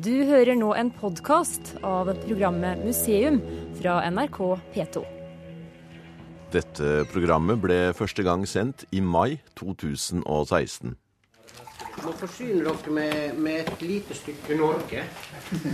Du 0.00 0.24
hører 0.24 0.56
nå 0.56 0.70
en 0.72 0.88
podkast 0.88 1.74
av 1.84 2.08
programmet 2.22 2.80
Museum 2.80 3.36
fra 3.76 3.98
NRK 4.08 4.38
P2. 4.72 5.02
Dette 6.52 6.92
programmet 7.12 7.60
ble 7.60 7.76
første 7.96 8.24
gang 8.24 8.46
sendt 8.48 8.86
i 8.88 9.02
mai 9.04 9.42
2016. 9.60 10.94
Du 11.92 12.06
må 12.06 12.14
forsyne 12.16 12.62
dere 12.64 12.94
med, 12.96 13.34
med 13.36 13.68
et 13.68 13.82
lite 13.84 14.16
stykke 14.16 14.56
Norge. 14.56 15.02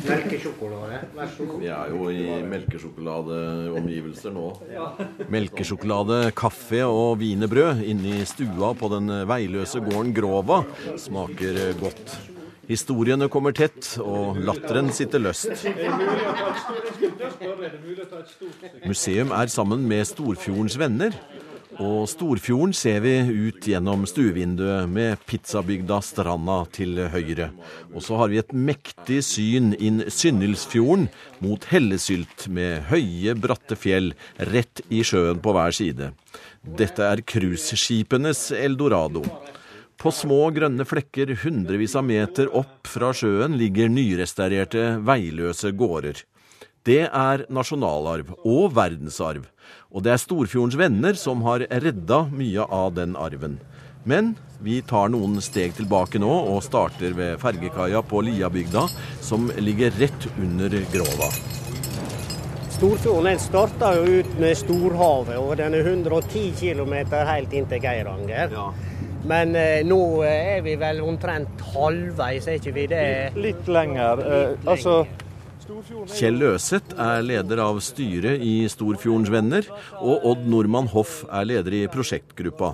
Melkesjokolade. 0.09 0.99
Vær 1.15 1.31
så 1.37 1.47
god. 1.47 1.61
Vi 1.63 1.71
er 1.71 1.93
jo 1.95 2.09
i 2.11 2.41
melkesjokoladeomgivelser 2.55 4.35
nå. 4.35 4.49
Melkesjokolade, 5.31 6.19
kaffe 6.39 6.83
og 6.91 7.21
wienerbrød 7.23 7.85
inne 7.87 8.19
i 8.19 8.27
stua 8.27 8.73
på 8.75 8.91
den 8.97 9.15
veiløse 9.31 9.85
gården 9.87 10.11
Grova 10.19 10.65
smaker 10.99 11.63
godt. 11.79 12.19
Historiene 12.69 13.31
kommer 13.33 13.55
tett, 13.57 13.95
og 14.03 14.39
latteren 14.45 14.93
sitter 14.93 15.23
løst. 15.25 15.67
Museum 18.85 19.33
er 19.33 19.53
sammen 19.53 19.87
med 19.89 20.05
Storfjordens 20.09 20.77
venner. 20.81 21.17
Og 21.79 22.09
Storfjorden 22.11 22.73
ser 22.75 22.99
vi 23.05 23.13
ut 23.23 23.67
gjennom 23.71 24.03
stuevinduet 24.11 24.89
med 24.91 25.21
pizzabygda 25.31 26.01
Stranda 26.03 26.57
til 26.75 26.99
høyre. 27.13 27.53
Og 27.93 28.03
så 28.03 28.19
har 28.19 28.33
vi 28.33 28.41
et 28.41 28.51
mektig 28.51 29.21
syn 29.23 29.71
inn 29.79 30.03
Synnylfjorden 30.11 31.07
mot 31.45 31.69
Hellesylt 31.71 32.49
med 32.51 32.89
høye, 32.91 33.37
bratte 33.39 33.79
fjell 33.79 34.11
rett 34.51 34.83
i 34.91 35.05
sjøen 35.07 35.39
på 35.45 35.55
hver 35.55 35.77
side. 35.79 36.11
Dette 36.67 37.07
er 37.07 37.23
cruiseskipenes 37.23 38.49
eldorado. 38.59 39.23
På 39.99 40.13
små 40.15 40.45
grønne 40.55 40.85
flekker 40.87 41.33
hundrevis 41.43 41.97
av 41.99 42.05
meter 42.07 42.47
opp 42.55 42.87
fra 42.87 43.11
sjøen 43.11 43.57
ligger 43.59 43.89
nyrestaurerte, 43.91 44.93
veiløse 45.03 45.73
gårder. 45.75 46.21
Det 46.87 47.01
er 47.11 47.43
nasjonalarv 47.51 48.31
og 48.47 48.77
verdensarv, 48.77 49.49
og 49.91 50.05
det 50.07 50.13
er 50.15 50.21
Storfjordens 50.23 50.79
venner 50.79 51.19
som 51.19 51.43
har 51.49 51.67
redda 51.83 52.21
mye 52.31 52.69
av 52.71 52.95
den 52.95 53.17
arven. 53.19 53.59
Men 54.07 54.37
vi 54.63 54.79
tar 54.87 55.11
noen 55.11 55.43
steg 55.43 55.75
tilbake 55.75 56.23
nå 56.23 56.31
og 56.31 56.63
starter 56.63 57.17
ved 57.19 57.43
fergekaia 57.43 57.99
på 58.07 58.23
Liabygda, 58.29 58.87
som 59.21 59.51
ligger 59.59 59.91
rett 59.99 60.29
under 60.39 60.79
Grova. 60.95 61.33
Storfjorden 62.79 63.33
den 63.33 63.43
starta 63.43 63.91
jo 63.99 64.21
ut 64.23 64.39
med 64.39 64.55
storhavet, 64.63 65.43
og 65.43 65.57
den 65.59 65.75
er 65.75 65.91
110 65.91 66.53
km 66.63 66.95
helt 67.33 67.59
inn 67.59 67.67
til 67.67 67.83
Geiranger. 67.83 68.55
Men 69.29 69.55
eh, 69.59 69.85
nå 69.85 70.01
eh, 70.25 70.57
er 70.57 70.61
vi 70.65 70.75
vel 70.81 71.03
omtrent 71.05 71.63
halvveis, 71.75 72.49
er 72.49 72.61
ikke 72.61 72.75
vi 72.77 72.87
det? 72.91 73.07
Litt 73.37 73.69
lenger. 73.69 74.23
Eh, 74.25 74.69
altså 74.69 75.03
Kjell 76.17 76.39
Løseth 76.41 76.97
er 76.97 77.21
leder 77.21 77.61
av 77.61 77.77
styret 77.85 78.41
i 78.41 78.63
Storfjordens 78.73 79.29
Venner, 79.29 79.67
og 80.01 80.25
Odd 80.31 80.47
Nordmann 80.49 80.89
Hoff 80.95 81.27
er 81.29 81.45
leder 81.51 81.77
i 81.77 81.83
prosjektgruppa. 81.93 82.73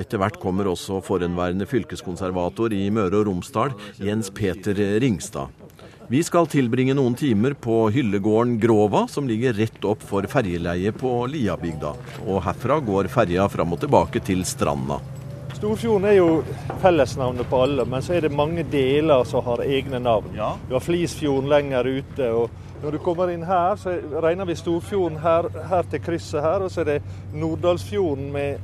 Etter 0.00 0.18
hvert 0.18 0.38
kommer 0.42 0.70
også 0.70 1.02
forhenværende 1.04 1.68
fylkeskonservator 1.68 2.72
i 2.74 2.86
Møre 2.90 3.20
og 3.20 3.28
Romsdal, 3.28 3.76
Jens 4.00 4.32
Peter 4.34 4.80
Ringstad. 5.04 5.52
Vi 6.08 6.20
skal 6.24 6.48
tilbringe 6.52 6.96
noen 6.96 7.14
timer 7.16 7.54
på 7.56 7.86
hyllegården 7.92 8.56
Grova, 8.60 9.04
som 9.08 9.28
ligger 9.28 9.56
rett 9.56 9.84
opp 9.88 10.02
for 10.04 10.24
ferjeleiet 10.28 10.96
på 11.00 11.12
Liabygda. 11.32 11.92
Og 12.24 12.42
herfra 12.44 12.80
går 12.84 13.12
ferja 13.12 13.46
fram 13.52 13.76
og 13.76 13.84
tilbake 13.84 14.24
til 14.24 14.44
stranda. 14.48 14.98
Storfjorden 15.64 16.04
er 16.04 16.18
jo 16.18 16.42
fellesnavnet 16.82 17.46
på 17.48 17.58
alle, 17.64 17.86
men 17.88 18.02
så 18.04 18.18
er 18.18 18.26
det 18.26 18.36
mange 18.36 18.66
deler 18.68 19.22
som 19.24 19.40
har 19.46 19.62
egne 19.64 19.96
navn. 19.96 20.34
Ja. 20.36 20.50
Du 20.68 20.74
har 20.76 20.84
Flisfjorden 20.84 21.48
lenger 21.48 21.88
ute. 21.88 22.26
og 22.36 22.82
Når 22.82 22.92
du 22.92 22.98
kommer 23.00 23.32
inn 23.32 23.46
her, 23.48 23.72
så 23.80 23.94
regner 24.20 24.44
vi 24.44 24.58
Storfjorden 24.60 25.16
her, 25.24 25.48
her 25.70 25.88
til 25.88 26.02
krysset 26.04 26.44
her. 26.44 26.66
Og 26.66 26.68
så 26.70 26.82
er 26.82 26.90
det 26.90 26.98
Norddalsfjorden 27.32 28.28
med 28.34 28.60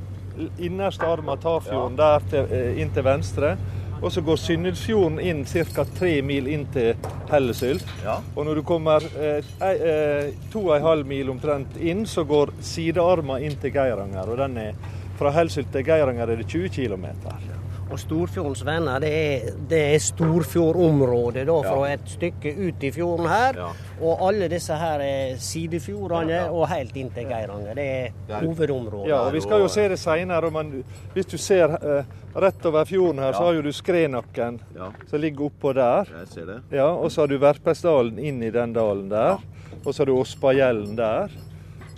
innerste 0.61 1.09
arm 1.09 1.33
av 1.33 1.41
Tafjorden 1.41 1.97
der 1.97 2.21
til, 2.29 2.53
eh, 2.53 2.77
inn 2.83 2.93
til 2.93 3.07
venstre. 3.09 3.55
Og 4.01 4.11
så 4.11 4.21
går 4.21 4.37
Synnylfjorden 4.37 5.19
inn 5.19 5.43
ca. 5.45 5.85
tre 5.97 6.21
mil 6.21 6.47
inn 6.47 6.67
til 6.73 6.93
Hellesylt. 7.31 7.85
Ja. 8.05 8.19
Og 8.35 8.45
når 8.45 8.55
du 8.55 8.61
kommer 8.61 9.01
eh, 9.17 9.41
eh, 9.61 10.33
to 10.53 10.67
og 10.67 10.77
en 10.77 10.85
halv 10.85 11.05
mil 11.05 11.29
omtrent 11.29 11.81
inn, 11.81 12.05
så 12.05 12.23
går 12.23 12.53
sidearmen 12.61 13.41
inn 13.41 13.57
til 13.57 13.73
Geiranger. 13.73 14.29
Og 14.29 14.37
den 14.37 14.57
er 14.57 14.73
fra 15.21 15.29
Hellesylt 15.35 15.69
til 15.73 15.85
Geiranger 15.85 16.31
er 16.33 16.39
det 16.41 16.47
20 16.49 16.69
km. 16.73 17.05
Og 17.91 17.99
Storfjordens 17.99 18.61
venner, 18.63 19.01
det 19.03 19.09
er, 19.11 19.49
det 19.67 19.79
er 19.93 19.99
storfjordområdet 19.99 21.43
da, 21.49 21.57
fra 21.65 21.89
et 21.91 22.05
stykke 22.07 22.53
ut 22.69 22.85
i 22.87 22.91
fjorden 22.95 23.27
her. 23.27 23.57
Ja. 23.59 23.67
Og 23.99 24.23
alle 24.29 24.47
disse 24.51 24.77
her 24.79 25.03
er 25.03 25.33
sidefjordene 25.43 26.45
og 26.55 26.69
helt 26.71 26.95
inn 26.97 27.11
til 27.11 27.27
Geiranger. 27.27 27.75
Det 27.75 27.87
er 27.91 28.45
hovedområdet. 28.45 29.09
Ja, 29.11 29.19
og 29.27 29.35
Vi 29.35 29.43
skal 29.43 29.65
jo 29.65 29.67
se 29.75 29.89
det 29.91 29.99
seinere, 29.99 30.51
men 30.55 30.71
hvis 31.17 31.27
du 31.33 31.35
ser 31.41 31.75
eh, 31.81 32.15
rett 32.39 32.65
over 32.71 32.87
fjorden 32.87 33.19
her, 33.25 33.35
så 33.35 33.49
har 33.49 33.59
jo 33.59 33.65
du 33.67 33.71
Skrenakken 33.75 34.61
Ja. 34.77 34.87
som 35.11 35.19
ligger 35.19 35.49
oppå 35.51 35.75
der. 35.75 36.07
Jeg 36.21 36.27
ser 36.31 36.45
det. 36.47 36.59
Ja, 36.71 36.87
Og 36.95 37.11
så 37.11 37.21
har 37.25 37.27
du 37.27 37.37
Verpesdalen 37.43 38.17
inn 38.19 38.41
i 38.41 38.49
den 38.55 38.73
dalen 38.73 39.09
der. 39.11 39.43
Og 39.83 39.93
så 39.93 40.01
har 40.01 40.05
du 40.05 40.15
Åspagjellen 40.15 40.95
der. 40.95 41.29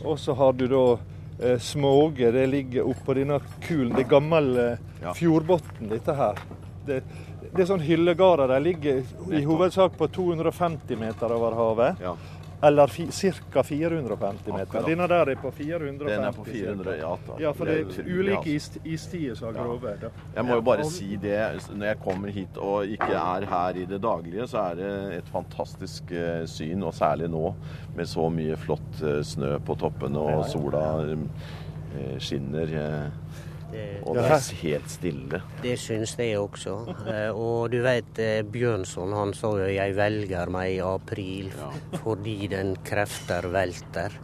Og 0.03 0.17
så 0.19 0.33
har 0.33 0.51
du 0.57 0.65
da 0.67 0.85
eh, 1.43 1.57
Småge. 1.59 2.31
Det 2.31 2.47
ligger 2.47 2.87
oppå 2.89 3.13
denne 3.17 3.39
kulen. 3.67 3.93
Det 3.95 4.05
er 4.05 4.09
gammel 4.15 4.51
eh, 4.57 4.77
Ja. 5.03 5.13
fjordbotn, 5.13 5.89
dette 5.91 6.13
her. 6.15 6.39
Det, 6.87 7.01
det 7.53 7.61
er 7.61 7.67
sånn 7.69 7.83
hyllegarder. 7.83 8.47
De 8.53 8.59
ligger 8.63 9.03
i 9.33 9.43
hovedsak 9.45 9.97
på 9.99 10.07
250 10.15 10.95
meter 10.99 11.31
over 11.35 11.55
havet. 11.59 12.01
Ja. 12.03 12.15
Eller 12.63 12.87
ca. 12.87 13.63
450 13.63 14.51
meter. 14.51 14.61
Akkurat. 14.63 14.85
Denne 14.87 15.07
der 15.07 15.31
er 15.33 15.35
på 15.35 15.51
450. 15.51 16.05
Den 16.07 16.23
er 16.23 16.31
på 16.31 16.43
400, 16.45 16.95
ja. 16.97 17.17
Ja, 17.39 17.51
for 17.51 17.67
det 17.67 17.75
er 17.81 18.07
ulike 18.07 18.53
ist 18.55 18.77
istider 18.85 19.35
som 19.35 19.49
har 19.49 19.57
grove. 19.63 19.95
da. 20.01 20.11
Jeg 20.35 20.45
må 20.45 20.55
jo 20.55 20.61
bare 20.61 20.85
si 20.87 21.17
det, 21.19 21.39
når 21.75 21.85
jeg 21.85 21.99
kommer 21.99 22.31
hit 22.31 22.57
og 22.57 22.87
ikke 22.87 23.11
er 23.19 23.47
her 23.51 23.81
i 23.81 23.85
det 23.85 23.99
daglige, 24.03 24.47
så 24.47 24.57
er 24.69 24.79
det 24.79 24.93
et 25.17 25.33
fantastisk 25.33 26.11
eh, 26.11 26.45
syn, 26.47 26.83
og 26.83 26.93
særlig 26.93 27.27
nå 27.29 27.53
med 27.97 28.07
så 28.07 28.29
mye 28.31 28.55
flott 28.55 29.03
eh, 29.03 29.19
snø 29.27 29.57
på 29.59 29.75
toppene 29.75 30.19
og 30.19 30.45
sola 30.47 30.85
eh, 31.03 32.15
skinner. 32.19 32.77
Eh, 33.73 33.93
Det, 33.99 34.03
Og 34.07 34.15
det 34.15 34.25
er 34.31 34.59
helt 34.61 34.89
stille. 34.89 35.41
det 35.61 35.77
syns 35.79 36.15
jeg 36.17 36.37
også. 36.39 36.75
Eh, 37.07 37.29
Og 37.35 37.71
du 37.71 37.81
vet, 37.81 38.19
eh, 38.19 38.41
Bjørnson 38.43 39.13
han 39.13 39.33
sa 39.33 39.47
jo 39.57 39.65
'jeg 39.67 39.95
velger 39.95 40.49
meg 40.49 40.75
i 40.75 40.79
april 40.81 41.51
fordi 42.03 42.47
den 42.47 42.75
krefter 42.85 43.41
velter'. 43.49 44.19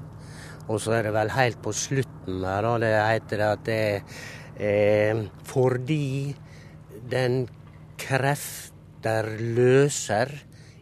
Og 0.69 0.79
så 0.79 0.91
er 0.99 1.03
det 1.03 1.13
vel 1.13 1.29
helt 1.29 1.61
på 1.61 1.71
slutten 1.73 2.43
her, 2.45 2.61
da, 2.61 2.77
det 2.77 2.93
heter 3.09 3.37
det 3.37 3.47
at 3.51 3.63
det 3.65 4.03
er 4.59 5.13
eh, 5.15 5.23
fordi 5.43 6.35
den 7.09 7.47
krefter 7.97 9.25
løser, 9.39 10.29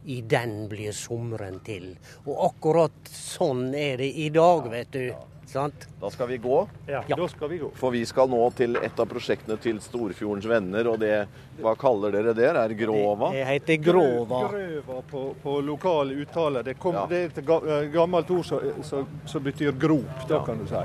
i 0.07 0.22
den 0.22 0.69
blir 0.69 0.94
sommeren 0.95 1.59
til. 1.66 1.97
Og 2.25 2.38
akkurat 2.53 3.09
sånn 3.11 3.73
er 3.75 3.97
det 3.97 4.07
i 4.16 4.29
dag, 4.29 4.69
vet 4.72 4.91
du. 4.91 5.11
Sant? 5.47 5.87
Da 6.01 6.09
skal 6.11 6.27
vi 6.27 6.37
gå, 6.37 6.67
Ja, 6.87 7.03
Ja. 7.07 7.15
Da 7.15 7.27
skal 7.27 7.49
vi 7.49 7.57
gå. 7.57 7.71
for 7.73 7.91
vi 7.91 8.05
skal 8.05 8.27
nå 8.27 8.53
til 8.55 8.75
et 8.75 8.99
av 8.99 9.07
prosjektene 9.07 9.57
til 9.59 9.79
Storfjordens 9.79 10.45
venner, 10.45 10.87
og 10.91 10.99
det 10.99 11.27
Hva 11.61 11.73
kaller 11.75 12.11
dere 12.11 12.33
det? 12.35 12.49
Er 12.55 12.73
Grova? 12.77 13.31
Det 13.31 13.45
heter 13.47 13.77
Grova. 13.81 14.41
Grøva 14.51 15.01
på, 15.09 15.21
på 15.41 15.55
lokal 15.65 16.11
uttale. 16.21 16.63
Det, 16.63 16.77
kom, 16.77 16.93
Ja. 16.93 17.05
det 17.07 17.17
er 17.17 17.25
et 17.25 17.37
eh, 17.39 17.87
gammelt 17.93 18.29
ord 18.29 18.45
som, 18.45 19.41
betyr 19.41 19.71
grop, 19.79 20.27
da 20.27 20.43
kan 20.45 20.59
du 20.59 20.67
si. 20.67 20.75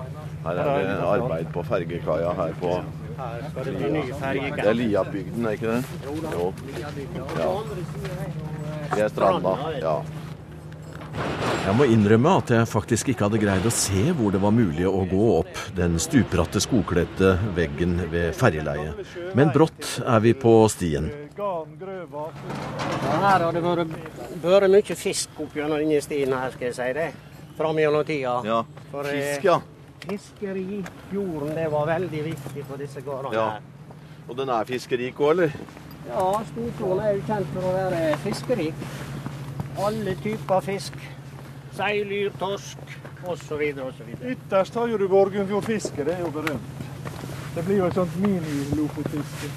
Her 0.47 0.57
er 0.57 0.65
det 0.65 0.97
arbeid 1.11 1.53
på 1.53 1.63
fergekaia 1.67 2.33
her 2.33 2.55
på 2.61 2.83
Det 3.65 4.65
er 4.65 4.75
Liabygden, 4.75 5.47
er 5.47 5.53
ikke 5.59 5.75
det? 5.75 5.85
Jo. 6.33 6.53
Ja. 7.37 7.53
Det 8.95 9.03
er 9.03 9.09
stranda. 9.09 9.57
Ja. 9.83 10.03
Jeg 11.63 11.75
må 11.79 11.85
innrømme 11.87 12.31
at 12.41 12.51
jeg 12.51 12.67
faktisk 12.67 13.11
ikke 13.13 13.29
hadde 13.29 13.39
greid 13.43 13.67
å 13.69 13.73
se 13.75 14.03
hvor 14.19 14.33
det 14.35 14.41
var 14.43 14.51
mulig 14.55 14.87
å 14.89 15.05
gå 15.07 15.27
opp 15.39 15.59
den 15.77 15.95
stupbratte 16.03 16.61
skogkledte 16.65 17.37
veggen 17.57 17.99
ved 18.11 18.33
ferjeleiet. 18.35 18.99
Men 19.39 19.53
brått 19.55 19.99
er 20.03 20.25
vi 20.25 20.33
på 20.35 20.55
stien. 20.73 21.07
Ja, 21.39 21.53
her 23.23 23.45
har 23.47 23.53
det 23.55 23.63
vært, 23.63 24.67
mye 24.73 24.97
fisk 24.99 25.39
opp 25.45 25.55
gjennom 25.57 25.79
denne 25.81 26.01
stien 26.05 26.35
her, 26.35 26.51
skal 26.57 26.69
jeg 26.71 26.77
si 26.81 26.89
det. 26.99 27.07
Fram 27.57 27.79
gjennom 27.79 28.05
tida. 28.09 28.35
Ja. 28.49 28.59
Eh, 28.93 29.07
Fisk, 29.13 29.47
ja. 29.47 29.61
Fiskeri, 30.03 30.83
fjorden, 31.13 31.55
det 31.55 31.69
var 31.71 31.87
veldig 31.93 32.25
viktig 32.27 32.67
for 32.67 32.81
disse 32.81 33.01
gårdene 33.07 33.39
Ja. 33.39 33.47
her. 33.53 33.61
Og 34.29 34.37
den 34.37 34.49
er 34.51 34.65
fiskerik 34.65 35.15
òg, 35.21 35.31
eller? 35.31 35.53
Ja, 36.09 36.27
Storfjorden 36.51 37.05
er 37.07 37.15
jo 37.15 37.23
kjent 37.29 37.47
for 37.55 37.63
å 37.71 37.73
være 37.77 38.17
fiskerik. 38.25 38.75
Alle 39.79 40.15
typer 40.23 40.61
fisk. 40.61 40.93
Seilyr, 41.77 42.31
torsk 42.39 42.79
osv. 43.27 43.63
osv. 43.87 44.09
Ytterst 44.25 44.75
har 44.75 44.87
jo 44.89 44.99
du 44.99 45.09
Borgundfjordfiske, 45.09 46.05
det 46.05 46.15
er 46.15 46.21
jo 46.21 46.31
berømt. 46.31 46.83
Det 47.55 47.65
blir 47.65 47.77
jo 47.79 47.87
et 47.87 47.95
sånt 47.95 48.17
mini-lofotfiske. 48.21 49.49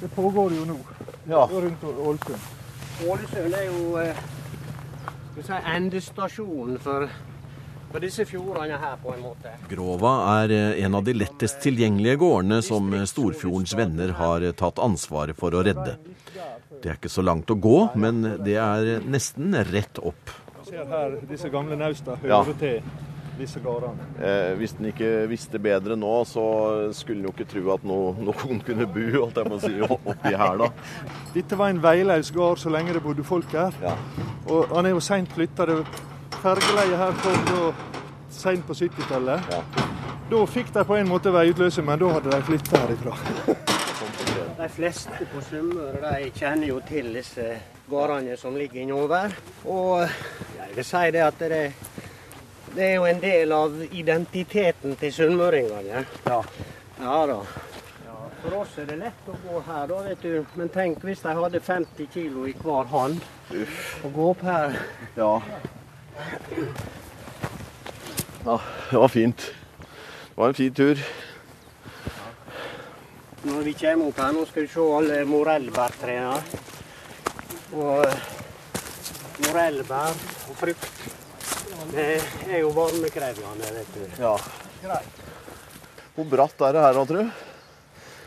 Det 0.00 0.10
pågår 0.14 0.52
jo 0.54 0.64
nå 0.64 0.78
Ja. 1.28 1.44
rundt 1.46 1.82
Ålesund. 1.84 2.40
Ålesund 3.08 3.54
er 3.54 3.64
jo 3.66 3.96
eh, 3.98 4.16
si, 5.42 5.52
endestasjonen 5.76 6.78
for, 6.78 7.08
for 7.92 8.04
disse 8.04 8.24
fjordene 8.28 8.76
her, 8.78 8.96
på 9.02 9.14
en 9.14 9.22
måte. 9.24 9.52
Grova 9.70 10.12
er 10.42 10.52
eh, 10.56 10.84
en 10.84 10.94
av 10.98 11.04
de 11.06 11.14
lettest 11.16 11.60
tilgjengelige 11.64 12.18
gårdene 12.20 12.60
som 12.64 12.90
Storfjordens 13.08 13.74
Venner 13.78 14.12
har 14.18 14.44
eh, 14.44 14.52
tatt 14.56 14.78
ansvaret 14.84 15.36
for 15.38 15.56
å 15.56 15.64
redde. 15.66 15.96
Det 16.78 16.92
er 16.92 16.98
ikke 16.98 17.10
så 17.10 17.24
langt 17.26 17.50
å 17.50 17.56
gå, 17.58 17.78
men 17.98 18.22
det 18.44 18.58
er 18.62 19.00
nesten 19.08 19.56
rett 19.72 19.98
opp. 19.98 20.34
Ser 20.68 20.84
her, 20.86 21.16
disse 21.30 21.48
gamle 21.50 21.78
nausta 21.80 22.18
Ja. 22.28 22.42
hører 22.44 22.58
til 22.60 22.82
disse 23.38 23.60
gårdene. 23.62 24.04
Eh, 24.20 24.52
hvis 24.58 24.74
en 24.78 24.88
ikke 24.90 25.08
visste 25.30 25.58
bedre 25.62 25.96
nå, 25.96 26.10
så 26.26 26.44
skulle 26.94 27.22
en 27.22 27.28
jo 27.30 27.32
ikke 27.32 27.46
tro 27.50 27.72
at 27.74 27.84
no, 27.86 27.98
noen 28.18 28.60
kunne 28.66 28.86
bo 28.90 29.04
holdt 29.14 29.38
jeg 29.40 29.50
må 29.50 29.58
si, 29.62 29.72
oppi 29.86 30.34
her, 30.34 30.58
da. 30.58 30.68
Dette 31.34 31.58
var 31.58 31.70
en 31.72 31.80
veiløs 31.82 32.32
gård 32.34 32.58
så 32.60 32.70
lenge 32.74 32.96
det 32.98 33.02
bodde 33.04 33.24
folk 33.26 33.50
her. 33.54 33.74
Ja. 33.82 33.94
Og 34.50 34.74
han 34.74 34.90
er 34.90 34.96
jo 34.96 35.02
seint 35.08 35.32
flytta. 35.34 35.68
Fergeleiet 36.42 36.98
her 36.98 37.14
kom 37.22 37.38
da 37.48 37.62
seint 38.30 38.66
på 38.66 38.74
70-tallet. 38.78 39.40
Ja. 39.50 39.62
Da 40.30 40.42
fikk 40.46 40.70
de 40.74 40.84
på 40.84 40.96
en 40.96 41.08
måte 41.08 41.32
veiutløser, 41.34 41.82
men 41.82 41.98
da 41.98 42.12
hadde 42.14 42.30
de 42.30 42.42
flytta 42.46 42.82
herifra. 42.84 43.16
De 44.58 44.66
fleste 44.74 45.26
på 45.30 45.40
Sunnmøre 45.46 46.00
de 46.02 46.30
kjenner 46.34 46.66
jo 46.66 46.80
til 46.82 47.12
disse 47.14 47.44
gårdene 47.86 48.34
som 48.36 48.56
ligger 48.58 48.80
innover. 48.82 49.30
Og 49.70 50.02
jeg 50.02 50.74
vil 50.74 50.86
si 50.88 51.02
det 51.14 51.22
at 51.22 51.38
det, 51.38 51.60
det 52.74 52.84
er 52.88 52.96
jo 52.96 53.06
en 53.06 53.22
del 53.22 53.54
av 53.54 53.78
identiteten 53.86 54.98
til 54.98 55.14
sunnmøringene. 55.14 56.02
Ja. 56.26 56.40
ja 56.98 57.20
da. 57.30 57.38
For 58.42 58.58
oss 58.60 58.74
er 58.82 58.90
det 58.90 58.98
lett 59.00 59.30
å 59.30 59.38
gå 59.46 59.62
her, 59.70 59.86
da, 59.90 60.02
vet 60.10 60.26
du. 60.26 60.34
Men 60.58 60.74
tenk 60.74 61.06
hvis 61.06 61.22
de 61.22 61.38
hadde 61.38 61.62
50 61.62 62.10
kilo 62.14 62.46
i 62.50 62.54
hver 62.58 62.90
hånd. 62.90 63.22
Å 63.54 64.12
gå 64.14 64.30
opp 64.34 64.46
her. 64.46 64.78
Ja. 65.16 65.32
Ja. 68.44 68.60
Det 68.90 68.96
var 68.96 69.08
fint. 69.08 69.36
Det 69.38 70.34
var 70.34 70.48
en 70.48 70.54
fin 70.54 70.74
tur. 70.74 70.98
Når 73.42 73.62
vi 73.62 73.72
kommer 73.78 74.10
opp 74.10 74.18
her, 74.18 74.32
nå 74.34 74.44
skal 74.48 74.66
du 74.66 74.72
se 74.72 74.86
alle 74.98 75.18
morellbærtrærne. 75.28 76.62
Og 77.78 78.04
eh, 78.06 78.16
morellbær 79.46 80.16
og 80.50 80.56
frukt. 80.58 81.04
Det 81.92 82.08
er 82.50 82.58
jo 82.60 82.72
varmekrevende, 82.74 83.70
vet 83.76 83.94
du. 83.94 84.22
Ja. 84.22 84.34
Hvor 86.14 86.26
bratt 86.28 86.66
er 86.66 86.74
det 86.74 86.82
her 86.82 86.98
da, 86.98 87.04
tru? 87.06 87.22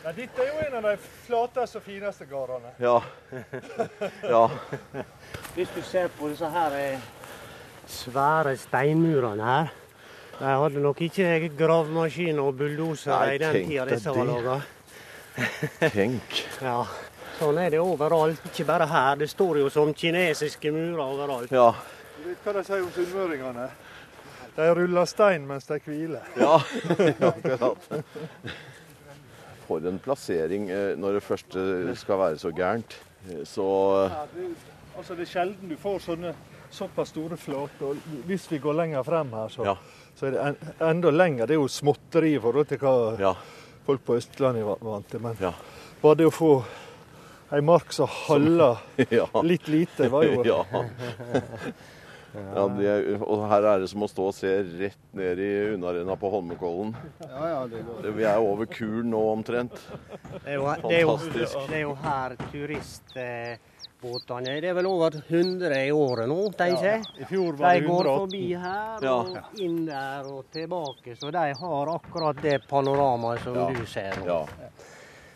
Ja, 0.02 0.12
dette 0.18 0.42
er 0.42 0.48
jo 0.48 0.62
en 0.66 0.78
av 0.80 0.86
de 0.88 0.96
flateste 1.28 1.78
og 1.78 1.84
fineste 1.86 2.26
gårdene. 2.26 2.72
Ja. 2.82 2.96
ja. 4.36 4.46
Hvis 5.54 5.74
du 5.76 5.82
ser 5.86 6.08
på 6.18 6.32
disse 6.32 6.50
her 6.50 6.78
eh, 6.80 7.10
svære 7.88 8.56
steinmurene 8.58 9.46
her. 9.46 9.72
De 10.40 10.46
hadde 10.50 10.82
nok 10.82 11.02
ikke 11.06 11.52
gravemaskiner 11.58 12.42
og 12.44 12.56
bulldosere 12.58 13.36
i 13.36 13.38
den 13.42 13.58
tida 13.68 13.86
disse 13.90 14.10
var 14.16 14.26
laga. 14.30 14.60
Tenk. 15.94 16.42
Ja. 16.62 16.82
Sånn 17.42 17.58
er 17.58 17.72
det 17.74 17.80
overalt, 17.82 18.42
ikke 18.52 18.66
bare 18.70 18.86
her. 18.86 19.16
Det 19.18 19.28
står 19.32 19.58
jo 19.64 19.70
som 19.74 19.94
kinesiske 19.98 20.70
murer 20.76 21.02
overalt. 21.02 21.54
Ja. 21.54 21.72
Du 22.20 22.28
vet 22.28 22.44
hva 22.46 22.54
de 22.54 22.62
sier 22.68 22.84
om 22.86 22.92
sunnmøringene? 22.94 23.70
De 24.58 24.68
ruller 24.78 25.08
stein 25.10 25.48
mens 25.50 25.66
de 25.70 25.80
hviler. 25.86 26.22
Ja, 26.44 26.60
akkurat. 27.32 27.88
For 29.66 29.88
en 29.90 29.98
plassering 30.04 30.70
eh, 30.70 30.92
når 31.00 31.18
det 31.18 31.24
først 31.26 31.56
eh, 31.58 31.90
skal 31.98 32.20
være 32.22 32.38
så 32.44 32.52
gærent. 32.54 32.98
Eh, 33.30 33.42
Så 33.48 33.66
Ja, 34.12 34.26
det, 34.36 34.50
altså 34.98 35.16
det 35.18 35.26
er 35.26 35.32
sjelden 35.34 35.72
du 35.72 35.78
får 35.82 36.02
sånne 36.06 36.36
såpass 36.72 37.10
store 37.10 37.38
flater. 37.38 37.86
Og 37.86 37.98
Hvis 38.26 38.48
vi 38.52 38.60
går 38.64 38.74
lenger 38.74 39.04
frem 39.04 39.32
her, 39.34 39.48
så, 39.50 39.66
Ja. 39.66 39.76
så 40.16 40.28
er 40.28 40.32
det 40.32 40.40
en, 40.48 40.58
enda 40.90 41.12
lenger. 41.12 41.48
Det 41.48 41.56
er 41.56 41.62
jo 41.62 41.68
småtteri 41.68 42.36
i 42.36 42.40
forhold 42.40 42.68
til 42.68 42.78
hva 42.78 42.94
ja. 43.20 43.34
folk 43.86 44.06
på 44.06 44.16
Østlandet 44.20 44.66
var 44.66 44.78
vant 44.82 45.10
til. 45.10 45.20
Men 45.20 45.38
Ja. 45.42 45.54
bare 46.02 46.16
det 46.16 46.28
å 46.28 46.32
få 46.32 46.64
ei 47.52 47.62
mark 47.62 47.92
som 47.94 48.08
halla 48.08 48.78
litt 49.44 49.68
lite, 49.68 50.10
var 50.10 50.24
jo 50.24 50.44
Ja. 52.34 52.40
Ja, 52.56 52.64
er, 52.96 53.18
og 53.28 53.42
her 53.52 53.66
er 53.74 53.80
det 53.84 53.90
som 53.92 54.04
å 54.06 54.08
stå 54.08 54.28
og 54.30 54.36
se 54.38 54.52
rett 54.80 55.02
ned 55.14 55.40
i 55.44 55.50
unnarenna 55.74 56.16
på 56.16 56.30
Holmenkollen. 56.32 56.94
Det- 57.20 58.14
Vi 58.16 58.24
er 58.24 58.38
over 58.40 58.66
kuren 58.72 59.10
nå 59.12 59.20
omtrent. 59.34 59.74
Det 60.44 60.54
er 60.54 60.56
jo, 60.56 60.66
det 60.88 60.96
er 60.96 61.02
jo, 61.02 61.18
det 61.68 61.76
er 61.76 61.82
jo 61.82 61.94
her 61.96 62.36
turistbåtene 62.52 64.62
Det 64.62 64.70
er 64.70 64.74
vel 64.74 64.86
over 64.90 65.12
100 65.28 65.76
i 65.88 65.92
året 65.92 66.28
nå, 66.32 66.38
tenker 66.58 66.84
jeg. 66.88 67.02
I 67.20 67.26
fjor 67.30 67.54
var 67.60 67.74
De 67.80 67.86
går 67.88 68.04
forbi 68.10 68.44
her 68.56 69.00
Ja. 69.04 69.18
og 69.20 69.38
inn 69.60 69.86
der 69.86 70.24
og 70.32 70.46
tilbake, 70.52 71.16
så 71.20 71.32
de 71.32 71.54
har 71.54 71.88
akkurat 71.96 72.42
det 72.42 72.62
panoramaet 72.68 73.40
som 73.44 73.56
Ja. 73.56 73.68
du 73.70 73.86
ser 73.86 74.12
nå. 74.22 74.26
Ja. 74.26 74.46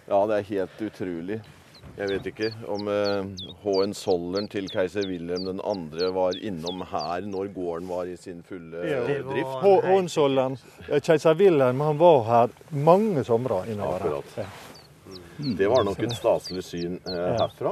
ja, 0.07 0.25
det 0.27 0.35
er 0.39 0.43
helt 0.55 0.81
utrolig. 0.81 1.41
Jeg 1.95 2.09
vet 2.11 2.25
ikke 2.27 2.49
om 2.67 2.87
eh, 2.91 3.23
H.N. 3.63 3.93
Sollern 3.95 4.49
til 4.51 4.65
keiser 4.71 5.05
Wilhelm 5.07 5.45
2. 5.61 6.09
var 6.15 6.35
innom 6.43 6.81
her 6.91 7.23
når 7.23 7.53
gården 7.55 7.87
var 7.87 8.09
i 8.11 8.17
sin 8.19 8.41
fulle 8.43 8.81
Ja. 8.83 8.99
eh, 9.07 9.21
drift. 9.23 9.53
H.N. 9.61 9.85
Hohenzollern, 9.87 10.57
eh, 10.89 10.99
keiser 10.99 11.37
Wilhelm, 11.39 11.79
han 11.85 11.97
var 12.01 12.23
her 12.27 12.49
mange 12.75 13.23
somre 13.23 13.61
innover. 13.71 14.21
Ja. 14.37 14.45
Det 15.39 15.67
var 15.71 15.83
nok 15.87 15.99
et 16.03 16.15
staselig 16.17 16.63
syn 16.67 16.99
eh, 17.07 17.35
herfra, 17.39 17.71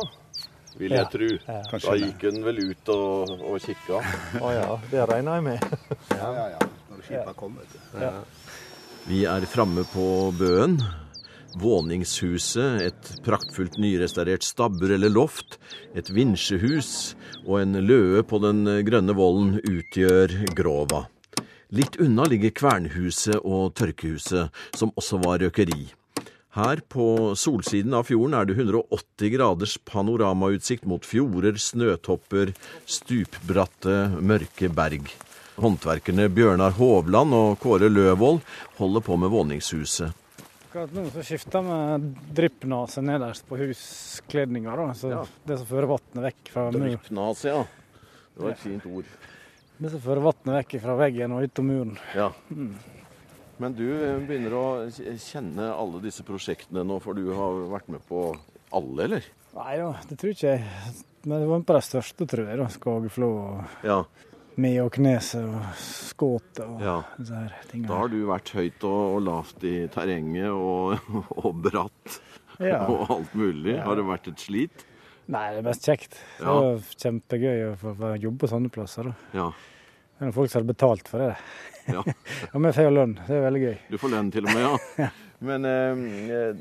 vil 0.79 0.91
jeg 0.95 0.99
Ja. 1.03 1.05
tro. 1.11 1.29
Da 1.83 1.95
gikk 1.99 2.23
hun 2.29 2.43
vel 2.47 2.63
ut 2.69 2.89
og, 2.95 3.29
og 3.43 3.59
kikka. 3.59 3.99
Å 4.39 4.51
ja, 4.55 4.79
det 4.91 5.03
regner 5.11 5.35
jeg 5.35 5.43
med. 5.43 5.59
Vi 9.07 9.25
er 9.27 9.45
framme 9.51 9.83
på 9.91 10.31
Bøen. 10.39 10.77
Våningshuset, 11.59 12.81
et 12.81 13.09
praktfullt 13.25 13.77
nyrestaurert 13.81 14.45
stabbur 14.45 14.93
eller 14.95 15.11
loft, 15.13 15.59
et 15.95 16.09
vinsjehus 16.09 17.13
og 17.45 17.59
en 17.61 17.79
løe 17.85 18.23
på 18.25 18.39
den 18.43 18.65
grønne 18.87 19.15
vollen 19.17 19.57
utgjør 19.61 20.33
Grova. 20.57 21.05
Litt 21.73 21.97
unna 22.01 22.27
ligger 22.29 22.53
Kvernhuset 22.53 23.39
og 23.41 23.73
Tørkehuset, 23.79 24.53
som 24.77 24.93
også 24.99 25.17
var 25.23 25.41
røkeri. 25.41 25.87
Her 26.53 26.83
på 26.85 27.33
solsiden 27.33 27.95
av 27.97 28.05
fjorden 28.05 28.35
er 28.37 28.45
det 28.45 28.59
180 28.59 29.31
graders 29.33 29.73
panoramautsikt 29.89 30.85
mot 30.85 31.01
fjorder, 31.01 31.57
snøtopper, 31.57 32.53
stupbratte, 32.85 33.95
mørke 34.21 34.69
berg. 34.69 35.09
Håndverkerne 35.57 36.29
Bjørnar 36.33 36.77
Hovland 36.77 37.33
og 37.37 37.57
Kåre 37.61 37.89
Løvold 37.89 38.43
holder 38.77 39.05
på 39.05 39.17
med 39.21 39.33
våningshuset. 39.33 40.22
Akkurat 40.73 40.93
nå 40.97 41.03
så 41.13 41.21
skifter 41.21 41.61
vi 41.61 42.07
dryppnase 42.33 43.01
nederst 43.05 43.43
på 43.45 43.59
huskledninga. 43.59 44.73
da, 44.75 44.93
så 44.97 45.09
Ja. 45.11 45.25
Det 45.45 45.57
som 45.59 45.67
fører 45.69 45.85
vannet 45.85 46.23
vekk 46.33 46.49
fra 46.49 46.71
muren. 46.71 46.95
Dryppnase, 46.97 47.45
ja. 47.45 47.59
Det 48.33 48.41
var 48.41 48.49
et 48.49 48.57
fint 48.57 48.85
ord. 48.89 49.05
Det 49.77 49.91
som 49.91 49.99
fører 50.01 50.21
vannet 50.25 50.55
vekk 50.57 50.81
fra 50.81 50.95
veggen 50.97 51.31
og 51.31 51.43
utom 51.45 51.67
muren. 51.69 51.93
Ja. 52.15 52.31
Men 52.49 53.73
du 53.77 53.85
eh, 53.85 54.17
begynner 54.25 54.55
å 54.57 54.65
kjenne 54.89 55.69
alle 55.77 56.01
disse 56.01 56.23
prosjektene 56.25 56.81
nå, 56.83 56.97
for 56.99 57.13
du 57.13 57.29
har 57.37 57.53
vært 57.69 57.89
med 57.93 58.01
på 58.09 58.35
alle, 58.73 59.03
eller? 59.03 59.23
Nei 59.53 59.77
da, 59.77 59.93
det 60.09 60.17
tror 60.17 60.33
ikke 60.33 60.55
jeg. 60.57 60.65
Men 61.25 61.39
det 61.39 61.47
var 61.53 61.61
på 61.69 61.73
de 61.77 61.81
største, 61.85 62.25
tror 62.25 62.49
jeg. 62.49 62.57
da, 62.57 62.65
Skageflå, 62.67 63.29
og 63.29 63.85
Ja. 63.85 64.03
Meåkneset 64.61 65.41
og 65.43 65.61
kneset 65.63 66.59
og 66.63 66.81
ja. 66.83 66.95
disse 67.17 67.33
her 67.39 67.53
tingene. 67.71 67.89
Da 67.89 67.97
har 68.03 68.11
du 68.13 68.17
vært 68.29 68.51
høyt 68.53 68.85
og, 68.87 69.01
og 69.15 69.21
lavt 69.25 69.63
i 69.67 69.73
terrenget 69.93 70.49
og, 70.53 70.97
og 71.43 71.61
bratt 71.65 72.19
Ja. 72.61 72.83
og 72.85 73.09
alt 73.09 73.33
mulig. 73.33 73.79
Har 73.81 73.97
det 73.97 74.05
vært 74.05 74.27
et 74.29 74.39
slit? 74.43 74.83
Nei, 75.33 75.45
det 75.55 75.63
er 75.63 75.65
mest 75.65 75.85
kjekt. 75.87 76.19
Det 76.37 76.45
Ja. 76.45 76.53
var 76.53 76.81
kjempegøy 77.01 77.61
å 77.71 77.75
få 77.81 78.11
jobbe 78.21 78.43
på 78.43 78.49
sånne 78.51 78.69
plasser. 78.71 79.09
da. 79.09 79.13
Ja. 79.33 79.47
Det 79.49 80.21
er 80.21 80.27
noen 80.29 80.35
folk 80.35 80.51
som 80.51 80.61
har 80.61 80.69
betalt 80.73 81.07
for 81.09 81.23
det. 81.23 81.35
ja. 81.89 82.03
Og 82.53 82.61
vi 82.61 82.71
får 82.77 82.85
jo 82.89 82.93
lønn. 82.93 83.15
Det 83.25 83.35
er 83.39 83.45
veldig 83.47 83.63
gøy. 83.63 83.77
Du 83.89 83.97
får 83.97 84.13
lønn 84.13 84.31
til 84.31 84.45
og 84.45 84.53
med, 84.53 84.79
ja. 85.03 85.09
Men 85.43 85.65
eh, 85.67 86.53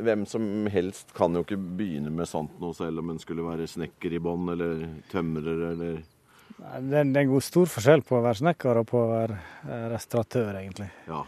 hvem 0.00 0.22
som 0.30 0.46
helst 0.72 1.10
kan 1.16 1.34
jo 1.36 1.42
ikke 1.44 1.58
begynne 1.58 2.08
med 2.14 2.28
sånt 2.30 2.54
nå, 2.62 2.70
selv 2.78 3.02
om 3.02 3.10
en 3.12 3.18
skulle 3.20 3.44
være 3.44 3.66
snekker 3.68 4.14
i 4.16 4.20
bånn, 4.24 4.46
eller 4.54 4.86
tømrer, 5.10 5.64
eller 5.74 5.98
Det 6.58 6.98
er, 6.98 7.06
det 7.08 7.16
er 7.18 7.24
en 7.24 7.32
god 7.32 7.44
stor 7.46 7.70
forskjell 7.72 8.04
på 8.08 8.18
å 8.18 8.22
være 8.24 8.40
snekker 8.42 8.80
og 8.82 8.88
på 8.90 9.00
å 9.00 9.08
være 9.10 9.38
eh, 9.68 9.86
restauratør, 9.92 10.52
egentlig. 10.60 10.88
Ja. 11.08 11.22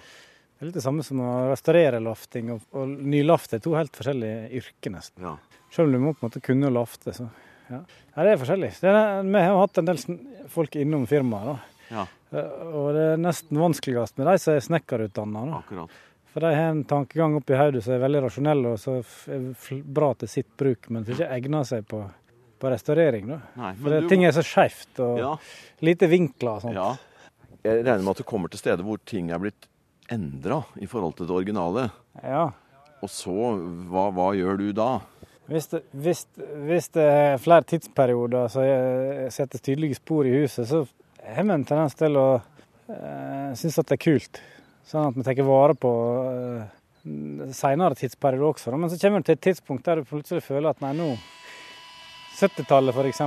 Det 0.55 0.63
er 0.63 0.71
litt 0.71 0.79
det 0.79 0.85
samme 0.85 1.05
som 1.07 1.21
å 1.25 1.33
restaurere 1.51 2.01
lafting 2.03 2.53
og, 2.55 2.63
og 2.73 2.93
nylaft 3.15 3.57
er 3.57 3.63
to 3.65 3.75
helt 3.77 3.95
forskjellige 3.99 4.51
yrker, 4.61 4.95
nesten. 4.99 5.25
ja. 5.31 5.37
Selv 5.75 5.89
om 5.89 5.95
du 5.97 5.99
må 6.05 6.13
på 6.15 6.23
en 6.23 6.29
måte 6.31 6.41
kunne 6.45 6.69
å 6.71 6.75
lafte, 6.77 7.11
så 7.17 7.25
ja. 7.67 7.81
ja 8.15 8.25
det 8.27 8.35
er 8.37 8.39
forskjellig. 8.39 8.69
Det 8.79 8.91
er, 8.93 9.25
vi 9.27 9.41
har 9.43 9.57
hatt 9.59 9.81
en 9.81 9.89
del 9.89 9.99
folk 10.53 10.77
innom 10.79 11.09
firmaet. 11.11 11.71
Ja, 11.91 12.05
Eh, 12.35 12.63
Og 12.75 12.89
det 12.97 13.05
er 13.13 13.21
nesten 13.21 13.61
vanskeligst 13.61 14.19
med 14.19 14.27
de 14.27 14.39
som 14.43 14.55
er 14.57 14.65
snekkerutdanna. 14.65 15.63
For 16.35 16.43
de 16.43 16.51
har 16.51 16.73
en 16.73 16.83
tankegang 16.91 17.37
oppi 17.39 17.55
hodet 17.55 17.85
som 17.85 17.95
er 17.95 18.03
veldig 18.03 18.23
rasjonell 18.25 18.65
og 18.73 18.79
så 18.83 18.97
er 19.31 19.83
bra 19.87 20.09
til 20.19 20.31
sitt 20.33 20.49
bruk, 20.59 20.89
men 20.91 21.05
som 21.07 21.15
ikke 21.15 21.29
egner 21.37 21.67
seg 21.69 21.87
på, 21.87 22.01
på 22.65 22.73
restaurering. 22.73 23.29
da. 23.35 23.39
Nei, 23.61 23.75
For 23.83 23.95
det, 23.95 24.01
ting 24.11 24.25
er 24.25 24.35
så 24.37 24.45
skeivt 24.47 25.01
og 25.05 25.21
ja, 25.21 25.35
lite 25.85 26.09
vinkler 26.11 26.57
og 26.57 26.65
sånt. 26.67 26.79
ja. 26.79 26.95
Jeg 27.65 27.81
regner 27.81 28.03
med 28.05 28.13
at 28.13 28.21
du 28.21 28.29
kommer 28.29 28.53
til 28.53 28.61
steder 28.61 28.85
hvor 28.85 28.99
ting 29.09 29.31
er 29.33 29.41
blitt 29.41 29.71
endra 30.13 30.59
i 30.85 30.89
forhold 30.89 31.15
til 31.17 31.29
det 31.31 31.33
originale. 31.33 31.87
Ja. 32.21 32.51
Og 33.01 33.09
så, 33.09 33.33
hva, 33.89 34.11
hva 34.13 34.27
gjør 34.37 34.61
du 34.61 34.67
da? 34.77 34.89
Hvis 35.49 35.71
det, 35.73 35.81
hvis, 35.93 36.25
hvis 36.65 36.91
det 36.93 37.05
er 37.05 37.41
flere 37.41 37.65
tidsperioder 37.69 38.53
som 38.53 38.65
setter 39.33 39.61
tydelige 39.65 39.97
spor 39.97 40.29
i 40.29 40.35
huset, 40.43 40.69
så 40.69 40.85
har 41.25 41.45
vi 41.45 41.57
en 41.57 41.65
tendens 41.69 41.97
til 41.97 42.17
å 42.21 42.29
uh, 42.37 43.51
synes 43.57 43.81
at 43.81 43.91
det 43.91 43.99
er 43.99 44.05
kult. 44.07 44.41
Sånn 44.89 45.11
at 45.11 45.17
vi 45.17 45.25
tar 45.25 45.41
vare 45.49 45.77
på 45.81 45.93
uh, 46.29 46.65
senere 47.53 47.97
tidsperioder 47.97 48.51
også. 48.51 48.77
Men 48.77 48.93
så 48.93 49.01
kommer 49.01 49.21
du 49.21 49.29
til 49.29 49.39
et 49.39 49.47
tidspunkt 49.49 49.89
der 49.89 50.01
du 50.01 50.09
plutselig 50.09 50.45
føler 50.45 50.73
at 50.73 50.85
nei, 50.85 50.95
nå 50.97 51.15
70-tallet 52.39 52.95
f.eks. 52.95 53.21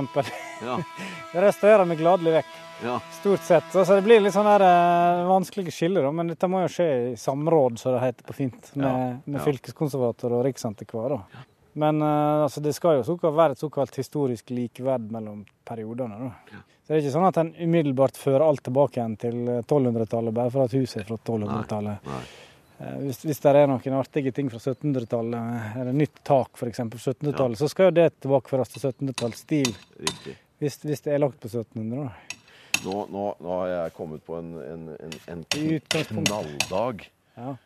Ja, 0.62 0.78
Det 1.32 1.42
restaurerer 1.44 1.84
vi 1.90 1.96
gladelig 2.00 2.32
vekk. 2.38 2.54
ja, 2.84 2.96
Stort 3.20 3.40
sett. 3.46 3.68
Så 3.72 3.84
det 3.94 4.02
blir 4.06 4.20
litt 4.24 4.34
sånn 4.36 4.46
der 4.48 4.64
eh, 4.68 5.26
vanskelige 5.28 5.74
skiller, 5.74 6.06
da. 6.08 6.12
Men 6.14 6.32
dette 6.32 6.48
må 6.50 6.62
jo 6.64 6.70
skje 6.72 6.88
i 7.12 7.14
samråd, 7.20 7.78
som 7.80 7.94
det 7.96 8.02
heter 8.06 8.26
på 8.28 8.36
fint, 8.38 8.72
med, 8.74 8.88
Ja, 8.88 9.14
med 9.34 9.44
fylkeskonservator 9.46 10.38
og 10.38 10.44
riksantikvar. 10.48 11.14
da. 11.16 11.44
Men 11.78 12.02
eh, 12.02 12.42
altså, 12.46 12.60
det 12.64 12.72
skal 12.74 12.98
jo 12.98 13.06
såkalt 13.06 13.36
være 13.38 13.54
et 13.58 13.62
såkalt 13.62 13.94
historisk 14.00 14.50
likeverd 14.50 15.10
mellom 15.14 15.44
periodene. 15.68 16.18
da. 16.28 16.62
Så 16.82 16.94
det 16.94 16.96
er 16.96 17.02
ikke 17.04 17.16
sånn 17.18 17.28
at 17.28 17.36
en 17.42 17.50
umiddelbart 17.60 18.16
fører 18.16 18.46
alt 18.48 18.62
tilbake 18.66 18.98
igjen 19.00 19.16
til 19.20 19.40
eh, 19.44 19.60
1200-tallet 19.62 20.34
bare 20.34 20.50
for 20.54 20.64
at 20.64 20.74
huset 20.78 21.02
er 21.02 21.08
fra 21.10 21.18
1200-tallet. 21.20 22.14
Eh, 22.78 22.96
Hvis, 23.02 23.24
hvis 23.26 23.40
det 23.42 23.52
er 23.56 23.66
noen 23.70 23.96
artige 23.98 24.30
ting 24.34 24.50
fra 24.52 24.60
1700-tallet, 24.62 25.76
eller 25.80 25.92
nytt 25.96 26.20
tak 26.26 26.58
f.eks. 26.60 26.78
på 26.92 27.00
1700-tallet, 27.00 27.58
så 27.58 27.68
skal 27.70 27.88
jo 27.90 27.96
det 27.98 28.08
tilbakeføres 28.22 28.70
til 28.74 28.84
1700-tallsstil. 28.86 29.72
Hvis, 30.58 30.78
hvis 30.86 31.02
det 31.04 31.14
er 31.14 31.22
lagt 31.22 31.40
på 31.42 31.50
1700. 31.50 32.04
da. 32.06 32.36
Nå, 32.84 32.94
nå, 33.10 33.22
nå 33.42 33.54
har 33.58 33.70
jeg 33.72 33.94
kommet 33.96 34.22
på 34.26 34.36
en, 34.38 34.52
en, 34.62 34.84
en, 35.02 35.14
en 35.34 35.44
knalldag 36.22 37.08
Ja. 37.38 37.56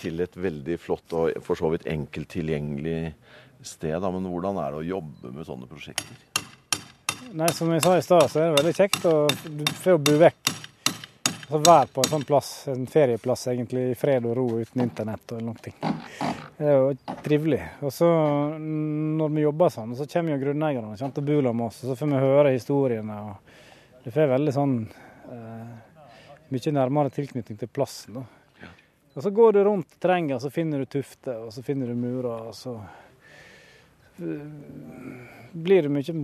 til 0.00 0.20
et 0.20 0.36
veldig 0.36 0.76
flott 0.80 1.12
og 1.16 1.38
for 1.44 1.56
så 1.56 1.70
vidt 1.72 1.86
enkelt 1.88 2.28
tilgjengelig 2.34 3.14
sted. 3.64 3.96
Da. 4.04 4.10
Men 4.12 4.28
hvordan 4.28 4.60
er 4.60 4.74
det 4.76 4.82
å 4.82 4.88
jobbe 4.90 5.32
med 5.32 5.48
sånne 5.48 5.68
prosjekter? 5.70 6.20
Nei, 7.34 7.48
som 7.56 7.72
jeg 7.72 7.82
sa 7.82 7.96
i 7.96 8.04
stad, 8.04 8.28
så 8.30 8.42
er 8.44 8.50
det 8.52 8.58
veldig 8.60 8.74
kjekt 8.76 9.06
å 9.08 9.14
du 9.48 9.64
får 9.80 9.96
bo 10.04 10.18
vekk. 10.20 10.52
Altså 11.44 11.58
være 11.60 11.88
på 11.92 12.00
en 12.00 12.08
sånn 12.08 12.22
plass, 12.24 12.50
en 12.72 12.86
ferieplass 12.88 13.42
egentlig, 13.52 13.82
i 13.92 13.96
fred 14.00 14.24
og 14.24 14.36
ro 14.38 14.44
uten 14.62 14.80
internett 14.80 15.34
og 15.36 15.42
noen 15.44 15.58
ting. 15.60 15.74
Det 16.56 16.64
er 16.70 16.78
jo 16.78 17.16
trivelig. 17.26 17.60
Og 17.84 17.92
så 17.92 18.08
når 18.58 19.34
vi 19.34 19.44
jobber 19.44 19.74
sånn, 19.74 19.92
så 19.98 20.06
kommer 20.08 20.32
jo 20.32 20.40
grunneierne 20.40 20.94
og 20.94 21.20
bor 21.20 21.50
med 21.52 21.66
oss, 21.66 21.82
og 21.84 21.90
så 21.90 21.98
får 22.00 22.12
vi 22.14 22.22
høre 22.24 22.54
historiene. 22.54 23.18
og 23.28 24.00
Du 24.06 24.10
får 24.10 24.32
veldig 24.32 24.56
sånn 24.56 24.74
eh, 25.36 26.00
mye 26.48 26.74
nærmere 26.78 27.12
tilknytning 27.12 27.60
til 27.60 27.68
plassen. 27.68 28.22
da. 28.22 28.24
Og 29.14 29.22
så 29.22 29.30
går 29.30 29.52
du 29.52 29.64
rundt 29.68 30.00
terrenget, 30.00 30.38
og 30.38 30.42
så 30.42 30.50
finner 30.50 30.80
du 30.80 30.86
tufter, 30.90 31.44
og 31.44 31.52
så 31.52 31.62
finner 31.62 31.92
du 31.92 31.94
murer, 31.94 32.48
og 32.48 32.54
så 32.56 32.78
blir 35.52 35.82
du 35.82 35.88
mye 35.92 36.14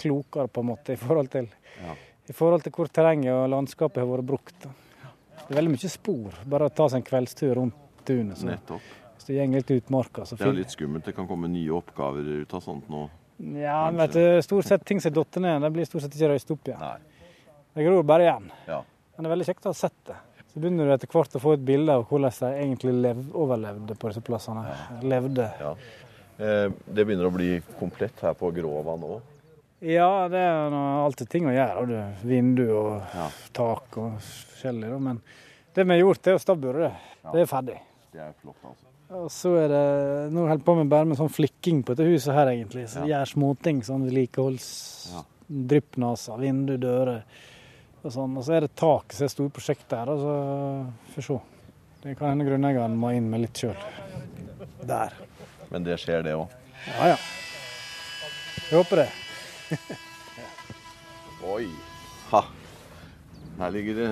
klokere 0.00 0.48
på 0.48 0.62
en 0.64 0.66
måte 0.72 0.94
i 0.94 0.96
forhold 0.96 1.30
til, 1.30 1.48
Ja. 1.80 1.94
I 2.30 2.34
forhold 2.36 2.62
til 2.62 2.74
hvor 2.76 2.90
terrenget 2.94 3.32
og 3.34 3.48
landskapet 3.50 4.02
har 4.02 4.08
vært 4.08 4.28
brukt. 4.28 4.66
Det 5.40 5.50
er 5.50 5.58
veldig 5.58 5.72
mye 5.74 5.90
spor. 5.90 6.36
Bare 6.52 6.68
å 6.70 6.72
ta 6.74 6.86
seg 6.92 7.00
en 7.00 7.06
kveldstur 7.08 7.56
rundt 7.58 8.04
tunet. 8.06 8.38
Så. 8.38 8.46
Nettopp. 8.46 8.92
Hvis 9.16 9.26
du 9.26 9.32
går 9.34 9.56
litt 9.56 9.72
utmarka, 9.74 10.24
så 10.24 10.38
Det 10.38 10.46
er 10.46 10.54
litt 10.60 10.70
skummelt. 10.70 11.04
Det 11.04 11.14
kan 11.16 11.26
komme 11.28 11.50
nye 11.50 11.72
oppgaver 11.74 12.28
ut 12.42 12.54
av 12.54 12.62
sånt 12.64 12.86
nå. 12.88 13.08
Ja, 13.56 13.90
men 13.90 14.02
vet 14.04 14.14
du, 14.14 14.42
stort 14.44 14.68
sett 14.68 14.84
ting 14.86 15.00
som 15.00 15.12
detter 15.16 15.42
ned, 15.42 15.62
det 15.64 15.70
blir 15.74 15.88
stort 15.88 16.04
sett 16.04 16.14
ikke 16.14 16.28
røyst 16.34 16.52
opp 16.54 16.70
igjen. 16.70 16.80
Nei. 16.80 17.56
Det 17.74 17.86
gror 17.86 18.06
bare 18.06 18.26
igjen. 18.28 18.50
Ja. 18.68 18.82
Men 19.16 19.24
det 19.24 19.30
er 19.30 19.34
veldig 19.34 19.48
kjekt 19.48 19.66
å 19.66 19.72
ha 19.72 19.78
sett 19.80 19.98
det. 20.10 20.18
Så 20.52 20.60
begynner 20.62 20.86
du 20.86 20.94
etter 20.94 21.10
hvert 21.10 21.34
å 21.38 21.42
få 21.42 21.56
et 21.56 21.66
bilde 21.66 21.94
av 21.94 22.06
hvordan 22.10 22.36
de 22.36 22.50
egentlig 22.62 22.94
lev, 23.00 23.20
overlevde 23.38 23.96
på 23.98 24.10
disse 24.10 24.22
plassene. 24.26 24.64
Levde. 25.02 25.50
ja. 25.60 25.74
Eh, 26.40 26.70
det 26.86 27.04
begynner 27.04 27.28
å 27.28 27.34
bli 27.34 27.58
komplett 27.78 28.22
her 28.24 28.32
på 28.38 28.48
Gråva 28.56 28.94
nå. 28.96 29.18
Ja, 29.80 30.28
det 30.28 30.38
er 30.38 30.74
alltid 30.76 31.28
ting 31.32 31.46
å 31.48 31.54
gjøre. 31.54 31.86
du- 31.88 32.28
Vindu 32.28 32.66
og 32.76 33.02
Ja. 33.14 33.30
tak 33.52 33.96
og 33.96 34.18
forskjellig. 34.20 35.00
Men 35.00 35.22
det 35.74 35.84
vi 35.86 35.92
har 35.98 36.00
gjort, 36.06 36.22
det 36.22 36.30
er 36.32 36.36
å 36.36 36.40
stabburet. 36.44 36.92
det. 37.22 37.32
Det 37.32 37.40
er 37.40 37.46
ferdig. 37.46 37.78
Det 38.12 38.20
er 38.20 38.32
flott, 38.42 38.56
altså. 38.64 38.86
Og 39.12 39.28
så 39.30 39.56
er 39.64 39.68
det 39.68 40.32
Nå 40.32 40.40
holder 40.46 40.56
jeg 40.58 40.64
på 40.64 40.76
med 40.76 40.88
bare 40.88 41.04
med 41.06 41.16
sånn 41.16 41.28
flikking 41.30 41.82
på 41.82 41.96
dette 41.96 42.06
huset 42.06 42.32
her, 42.34 42.46
egentlig. 42.48 42.86
Så 42.88 43.06
Ja. 43.06 43.18
gjør 43.24 43.34
småting. 43.34 43.82
Sånn 43.82 44.04
vedlikeholds... 44.08 45.12
Ja. 45.14 45.22
Vindu, 46.38 46.76
dører 46.78 47.22
og 48.04 48.12
sånn. 48.12 48.36
Og 48.36 48.44
så 48.44 48.54
er 48.56 48.60
det 48.60 48.76
taket 48.76 49.12
som 49.14 49.24
er 49.24 49.28
store 49.28 49.50
prosjektet 49.50 49.98
her. 49.98 50.08
Og 50.08 50.18
så 50.20 50.92
får 51.14 51.22
se. 51.24 51.40
Det 52.02 52.18
kan 52.18 52.28
hende 52.38 52.46
grunneieren 52.46 52.96
må 52.96 53.10
inn 53.16 53.28
med 53.30 53.40
litt 53.40 53.54
sjøl. 53.54 53.76
Der. 54.86 55.12
Men 55.70 55.82
det 55.84 55.98
skjer, 55.98 56.22
det 56.22 56.34
òg. 56.34 56.48
Ja 56.98 57.06
ja. 57.08 57.16
Jeg 58.70 58.78
håper 58.84 58.96
det. 58.96 59.08
Oi. 61.54 61.68
Ha. 62.30 62.44
Her 63.60 63.70
ligger 63.74 63.94
det 64.00 64.10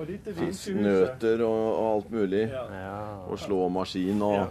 snøter 0.00 0.80
nøter 0.80 1.42
og, 1.44 1.66
og 1.68 1.86
alt 1.94 2.10
mulig. 2.14 2.46
Ja. 2.48 2.96
Og 3.28 3.38
slåmaskin 3.38 4.22
og 4.22 4.34
Ja. 4.38 4.48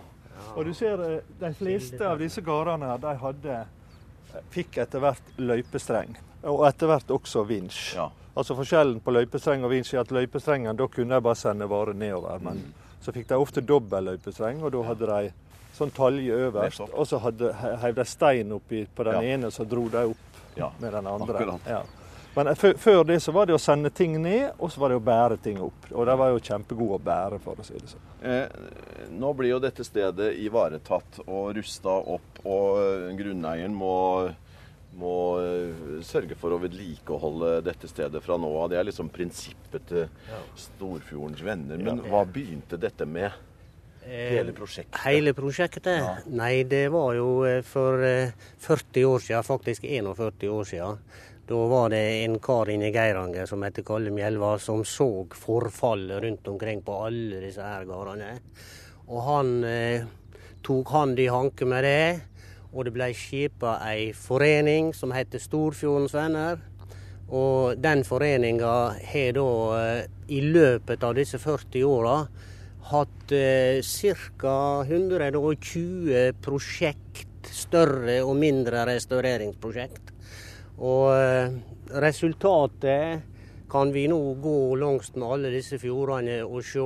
Og 0.56 0.66
du 0.66 0.74
ser 0.74 1.02
eh, 1.04 1.20
de 1.40 1.50
fleste 1.54 2.06
av 2.08 2.20
disse 2.20 2.42
gårdene 2.42 2.94
de 3.02 3.12
hadde 3.22 3.58
eh, 3.60 4.40
fikk 4.54 4.80
etter 4.82 5.04
hvert 5.04 5.34
løypestreng. 5.38 6.16
Og 6.50 6.64
etter 6.68 6.90
hvert 6.90 7.12
også 7.12 7.44
vinsj. 7.48 7.96
Ja. 7.98 8.08
Altså 8.40 8.56
Forskjellen 8.56 9.02
på 9.04 9.12
løypestreng 9.14 9.66
og 9.68 9.74
vinsj 9.74 9.96
er 9.98 10.06
at 10.06 10.14
løypestrengen 10.16 10.78
da 10.80 10.88
kunne 10.88 11.18
de 11.18 11.26
bare 11.26 11.38
sende 11.38 11.68
varer 11.70 11.98
nedover. 11.98 12.40
Men 12.46 12.62
så 13.04 13.14
fikk 13.16 13.30
de 13.30 13.40
ofte 13.40 13.62
dobbel 13.62 14.12
løypestreng, 14.12 14.64
og 14.64 14.74
da 14.74 14.84
hadde 14.88 15.10
de 15.12 15.34
sånn 15.80 15.92
talje 15.96 16.36
øverst. 16.50 16.84
Og 16.94 17.08
så 17.08 17.20
heiv 17.82 17.96
de 17.96 18.06
stein 18.06 18.52
oppi 18.56 18.86
på 18.96 19.04
den 19.08 19.22
Ja. 19.24 19.38
ene, 19.38 19.52
så 19.52 19.66
dro 19.68 19.88
de 19.90 20.06
opp 20.12 20.18
Ja, 20.58 20.72
med 20.82 20.92
den 20.94 21.08
andre. 21.08 21.60
Ja. 21.68 21.84
Men 22.36 22.48
eh, 22.48 22.54
før- 22.56 22.78
før 22.78 23.04
det 23.08 23.16
så 23.24 23.32
var 23.34 23.46
det 23.48 23.56
å 23.56 23.60
sende 23.60 23.90
ting 23.90 24.22
ned, 24.22 24.52
og 24.60 24.70
så 24.72 24.78
var 24.80 24.90
det 24.90 24.98
å 25.00 25.04
bære 25.04 25.38
ting 25.42 25.58
opp. 25.62 25.88
Og 25.92 26.06
de 26.06 26.16
var 26.18 26.30
jo 26.30 26.40
kjempegode 26.40 27.00
å 27.00 27.00
bære, 27.02 27.40
for 27.42 27.56
å 27.56 27.64
si 27.66 27.74
det 27.74 27.90
sånn. 27.90 28.06
Eh, 28.22 28.48
nå 29.12 29.34
blir 29.36 29.50
jo 29.50 29.60
dette 29.60 29.84
stedet 29.84 30.36
ivaretatt 30.38 31.20
og 31.28 31.56
rusta 31.56 31.90
opp, 31.90 32.44
og 32.46 32.78
eh, 32.78 33.16
grunneieren 33.18 33.74
må, 33.74 34.32
må 35.00 35.16
eh, 35.40 36.02
sørge 36.04 36.36
for 36.36 36.52
å 36.52 36.60
vedlikeholde 36.62 37.64
dette 37.64 37.88
stedet 37.88 38.22
fra 38.24 38.38
nå 38.38 38.52
av. 38.64 38.70
Det 38.70 38.78
er 38.78 38.84
liksom 38.92 39.10
prinsippet 39.10 39.88
til 39.88 40.08
Storfjordens 40.56 41.42
venner. 41.42 41.78
Men 41.82 42.02
hva 42.10 42.26
begynte 42.26 42.78
dette 42.80 43.06
med? 43.08 43.32
Hele 44.10 44.54
prosjektet? 44.58 45.02
Hele 45.06 45.34
prosjektet? 45.38 45.90
Nei, 46.34 46.64
det 46.70 46.88
var 46.90 47.14
jo 47.14 47.44
eh, 47.46 47.62
for 47.66 48.02
eh, 48.06 48.32
40 48.66 49.06
år 49.06 49.26
siden, 49.26 49.46
faktisk 49.46 49.86
41 49.86 50.48
år 50.50 50.64
siden. 50.66 51.04
Da 51.50 51.60
var 51.70 51.90
det 51.90 52.02
en 52.24 52.40
kar 52.42 52.70
inne 52.70 52.90
i 52.90 52.94
Geiranger 52.94 53.46
som 53.50 53.64
heter 53.66 53.86
Kalle 53.86 54.12
Mjelva, 54.14 54.56
som 54.62 54.84
så 54.86 55.26
forfallet 55.34 56.24
rundt 56.24 56.48
omkring 56.48 56.82
på 56.86 56.98
alle 57.06 57.42
disse 57.42 57.66
her 57.66 57.86
gårdene. 57.90 58.36
Og 59.10 59.24
han 59.26 59.56
eh, 59.66 60.06
tok 60.66 60.92
hand 60.94 61.22
i 61.22 61.30
hanke 61.30 61.66
med 61.66 61.86
det, 61.86 62.20
og 62.74 62.86
det 62.86 62.94
ble 62.94 63.14
skipa 63.18 63.80
ei 63.90 64.12
forening 64.14 64.92
som 64.94 65.14
heter 65.14 65.42
Storfjordens 65.42 66.14
Venner. 66.14 66.62
Og 67.30 67.78
den 67.82 68.02
foreninga 68.06 68.76
har 69.14 69.34
da 69.38 69.50
eh, 69.80 70.06
i 70.34 70.42
løpet 70.46 71.06
av 71.06 71.18
disse 71.18 71.42
40 71.42 71.86
åra 71.90 72.16
hatt 72.92 73.32
eh, 73.36 73.80
ca. 74.38 74.84
120 74.86 76.34
prosjekt, 76.42 77.26
større 77.50 78.20
og 78.26 78.36
mindre 78.42 78.86
restaureringsprosjekt. 78.90 80.14
Og 80.80 81.10
eh, 81.16 81.58
resultatet 82.02 83.26
kan 83.70 83.92
vi 83.94 84.08
nå 84.10 84.18
gå 84.42 84.56
langs 84.82 85.12
med 85.16 85.28
alle 85.30 85.52
disse 85.54 85.78
fjordene 85.82 86.42
og 86.46 86.64
se. 86.66 86.86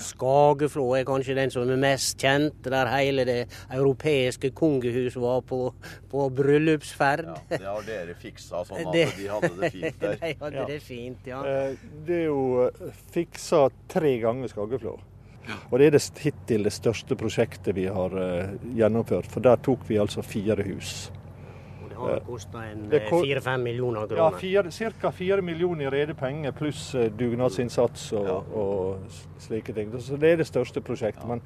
Skageflå 0.00 0.84
er 0.96 1.02
kanskje 1.04 1.34
den 1.36 1.50
som 1.52 1.68
er 1.68 1.76
mest 1.76 2.16
kjent, 2.22 2.62
der 2.64 2.88
hele 2.88 3.24
det 3.28 3.42
europeiske 3.76 4.48
kongehus 4.56 5.18
var 5.20 5.42
på, 5.44 5.58
på 6.08 6.22
bryllupsferd. 6.38 7.26
Ja, 7.28 7.34
det 7.52 7.66
har 7.66 7.84
dere 7.84 8.14
fiksa 8.16 8.62
sånn 8.64 8.80
at 8.86 8.94
Det- 8.96 9.12
de 9.18 9.26
hadde 9.28 9.50
det 9.60 9.70
fint 9.74 10.00
der. 10.00 10.16
De 10.22 10.32
hadde 10.40 10.56
Ja. 10.56 10.64
det 10.70 10.78
fint, 10.86 11.26
ja. 11.28 11.42
Eh, 11.44 11.76
Det 12.06 12.16
er 12.16 12.24
jo 12.30 12.70
fiksa 13.12 13.66
tre 13.92 14.14
ganger 14.24 14.48
Skageflå. 14.48 14.96
Og 15.70 15.78
det 15.78 15.86
er 15.86 15.96
det, 15.96 16.02
hittil 16.22 16.66
det 16.66 16.74
største 16.74 17.16
prosjektet 17.18 17.74
vi 17.76 17.86
har 17.90 18.16
eh, 18.20 18.52
gjennomført. 18.76 19.30
For 19.30 19.44
der 19.44 19.60
tok 19.64 19.86
vi 19.88 19.98
altså 20.02 20.24
fire 20.26 20.62
hus. 20.66 21.10
Det 22.06 22.12
har 22.14 22.20
koster 22.26 22.62
en 22.72 22.88
Det 22.90 23.02
ko- 23.10 23.22
fire-fem 23.22 23.62
millioner 23.62 24.06
Ja, 24.16 24.30
kroner. 24.30 24.70
Ca. 25.00 25.10
fire 25.12 25.42
millioner 25.42 25.86
i 25.86 25.90
rede 25.90 26.14
penger 26.14 26.52
pluss 26.52 26.94
eh, 26.94 27.10
dugnadsinnsats 27.10 28.12
og, 28.12 28.54
og 28.56 28.98
slike 29.38 29.72
ting. 29.74 29.92
Så 30.00 30.16
det 30.20 30.32
er 30.32 30.36
det 30.42 30.46
største 30.48 30.80
prosjektet. 30.80 31.26
Men 31.28 31.40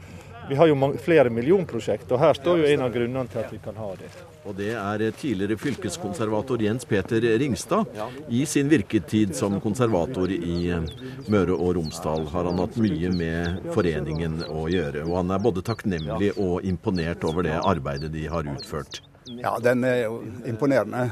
vi 0.48 0.54
har 0.58 0.66
jo 0.68 0.74
mange, 0.76 0.98
flere 1.00 1.30
millionprosjekter, 1.32 2.14
og 2.14 2.20
her 2.20 2.34
står 2.36 2.58
jo 2.60 2.64
en 2.74 2.82
av 2.84 2.92
grunnene 2.92 3.28
til 3.32 3.38
at 3.40 3.52
vi 3.52 3.58
kan 3.64 3.76
ha 3.80 3.90
det. 3.96 4.10
Og 4.44 4.54
det 4.58 4.72
er 4.76 5.04
tidligere 5.16 5.56
fylkeskonservator 5.56 6.60
Jens 6.60 6.84
Peter 6.84 7.20
Ringstad. 7.40 7.86
I 8.28 8.44
sin 8.44 8.68
virketid 8.68 9.32
som 9.34 9.56
konservator 9.64 10.28
i 10.30 10.68
eh, 10.70 10.84
Møre 11.32 11.56
og 11.56 11.74
Romsdal 11.78 12.26
har 12.34 12.44
han 12.50 12.60
hatt 12.60 12.76
mye 12.76 13.10
med 13.14 13.70
foreningen 13.74 14.42
å 14.50 14.66
gjøre. 14.68 15.06
Og 15.08 15.16
han 15.22 15.30
er 15.34 15.38
både 15.38 15.62
takknemlig 15.64 16.34
og 16.36 16.60
imponert 16.68 17.24
over 17.24 17.42
det 17.48 17.56
arbeidet 17.64 18.12
de 18.12 18.26
har 18.28 18.44
utført. 18.44 19.00
Ja, 19.26 19.54
den 19.62 19.84
er 19.84 20.04
jo 20.04 20.18
imponerende. 20.46 21.06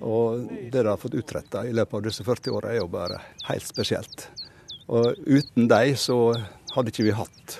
Og 0.00 0.48
det 0.48 0.82
de 0.82 0.88
har 0.88 1.00
fått 1.00 1.16
utretta 1.18 1.64
i 1.66 1.72
løpet 1.72 1.94
av 1.94 2.04
disse 2.08 2.26
40 2.26 2.56
åra 2.58 2.72
er 2.72 2.82
jo 2.82 2.90
bare 2.92 3.20
helt 3.48 3.66
spesielt. 3.66 4.28
Og 4.88 5.14
uten 5.26 5.68
dem 5.68 5.96
så 5.96 6.18
hadde 6.74 6.92
ikke 6.92 7.08
vi 7.08 7.16
hatt 7.16 7.58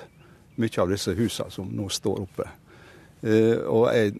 mye 0.59 0.81
av 0.81 0.91
disse 0.91 1.13
husene 1.15 1.53
som 1.53 1.69
nå 1.73 1.87
står 1.93 2.21
oppe. 2.25 2.47
Eh, 3.21 3.57
og 3.67 3.89
jeg 3.93 4.13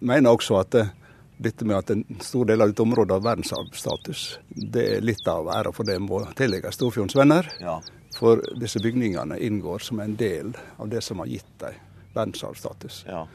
mener 0.00 0.32
også 0.32 0.58
at 0.60 0.76
eh, 0.80 0.92
dette 1.36 1.66
med 1.68 1.76
at 1.76 1.92
en 1.92 2.04
stor 2.24 2.48
del 2.48 2.64
av 2.64 2.70
dette 2.70 2.84
området 2.84 3.18
har 3.18 3.24
verdensarvstatus, 3.24 4.22
det 4.48 4.84
er 4.96 5.04
litt 5.04 5.26
av 5.28 5.50
æra 5.52 5.72
for 5.76 5.88
det 5.88 5.98
må 6.00 6.22
tillegges 6.36 6.78
Storfjordens 6.78 7.16
venner. 7.18 7.50
Ja. 7.60 7.78
For 8.16 8.40
disse 8.56 8.80
bygningene 8.80 9.36
inngår 9.44 9.84
som 9.84 10.00
en 10.00 10.16
del 10.16 10.54
av 10.80 10.88
det 10.88 11.02
som 11.04 11.20
har 11.20 11.28
gitt 11.28 11.52
dem 11.60 11.76
verdensarvstatus. 12.16 13.02
Ja. 13.08 13.26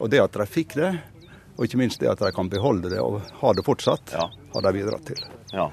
Og 0.00 0.08
det 0.08 0.22
at 0.22 0.32
de 0.32 0.46
fikk 0.48 0.78
det, 0.80 0.94
og 1.60 1.66
ikke 1.66 1.76
minst 1.76 2.00
det 2.00 2.08
at 2.08 2.22
de 2.24 2.30
kan 2.32 2.48
beholde 2.48 2.88
det 2.88 3.00
og 3.04 3.18
ha 3.42 3.50
det 3.52 3.64
fortsatt, 3.66 4.14
Ja. 4.16 4.30
har 4.54 4.62
de 4.64 4.72
bidratt 4.78 5.04
til. 5.10 5.20
Ja. 5.52 5.66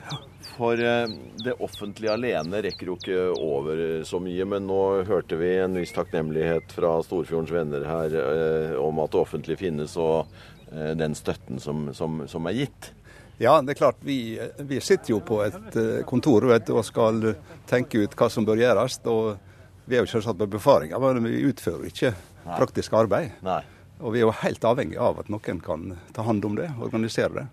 For 0.58 0.74
eh, 0.74 1.08
det 1.46 1.53
offentlige 1.63 2.12
alene 2.12 2.60
rekker 2.65 2.89
jo 2.89 2.96
ikke 2.98 3.17
over 3.39 4.03
så 4.03 4.20
mye, 4.20 4.44
men 4.50 4.65
nå 4.67 4.79
hørte 5.08 5.38
vi 5.39 5.53
en 5.62 5.77
viss 5.77 5.94
takknemlighet 5.96 6.74
fra 6.75 6.98
Storfjordens 7.06 7.53
venner 7.53 7.86
her 7.88 8.15
eh, 8.20 8.75
om 8.82 9.00
at 9.03 9.13
det 9.13 9.22
offentlige 9.22 9.62
finnes, 9.62 9.96
og 10.01 10.25
eh, 10.74 10.91
den 10.98 11.15
støtten 11.15 11.62
som, 11.63 11.88
som, 11.94 12.24
som 12.27 12.50
er 12.51 12.58
gitt. 12.63 12.91
Ja, 13.39 13.60
det 13.62 13.75
er 13.75 13.79
klart, 13.84 14.00
vi, 14.01 14.39
vi 14.65 14.79
sitter 14.82 15.13
jo 15.13 15.20
på 15.22 15.44
et 15.46 15.75
eh, 15.77 16.01
kontor 16.10 16.50
vet 16.50 16.65
du, 16.65 16.74
og 16.79 16.86
skal 16.89 17.36
tenke 17.70 18.01
ut 18.08 18.17
hva 18.17 18.27
som 18.34 18.48
bør 18.50 18.58
gjøres. 18.63 18.98
og 19.06 19.38
Vi 19.86 19.96
er 19.96 20.01
jo 20.03 20.10
selvsagt 20.10 20.41
på 20.41 20.50
befaringer, 20.58 20.98
men 21.00 21.22
vi 21.29 21.46
utfører 21.51 21.86
ikke 21.91 22.15
praktisk 22.48 22.94
arbeid. 22.98 23.38
Nei. 23.46 23.62
Og 24.00 24.13
vi 24.13 24.20
er 24.22 24.27
jo 24.27 24.34
helt 24.44 24.66
avhengig 24.70 24.98
av 25.01 25.20
at 25.24 25.30
noen 25.34 25.62
kan 25.63 25.88
ta 26.13 26.22
hånd 26.27 26.46
om 26.46 26.56
det, 26.60 26.70
organisere 26.82 27.34
det. 27.34 27.48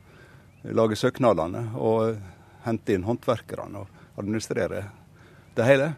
Lage 0.77 0.97
søknadene 0.97 1.71
og 1.77 2.19
hente 2.65 2.95
inn 2.97 3.05
håndverkerne 3.05 3.83
og 3.85 4.21
administrere 4.21 4.85
det 5.57 5.65
hele. 5.69 5.95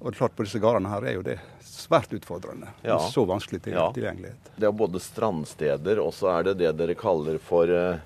Og 0.00 0.14
klart 0.14 0.34
på 0.36 0.44
disse 0.46 0.60
gårdene 0.62 0.90
her 0.92 1.06
er 1.08 1.14
jo 1.16 1.22
det 1.26 1.38
svært 1.64 2.12
utfordrende. 2.12 2.68
Ja. 2.84 2.98
Så 2.98 3.24
vanskelig 3.26 3.62
til, 3.62 3.72
Ja. 3.74 3.88
tilgjengelighet. 3.92 4.50
Det 4.56 4.66
er 4.66 4.72
både 4.72 5.00
strandsteder, 5.00 5.98
og 6.02 6.12
så 6.14 6.30
er 6.38 6.42
det 6.50 6.58
det 6.58 6.76
dere 6.76 6.94
kaller 6.98 7.38
for 7.38 7.64
eh, 7.70 7.98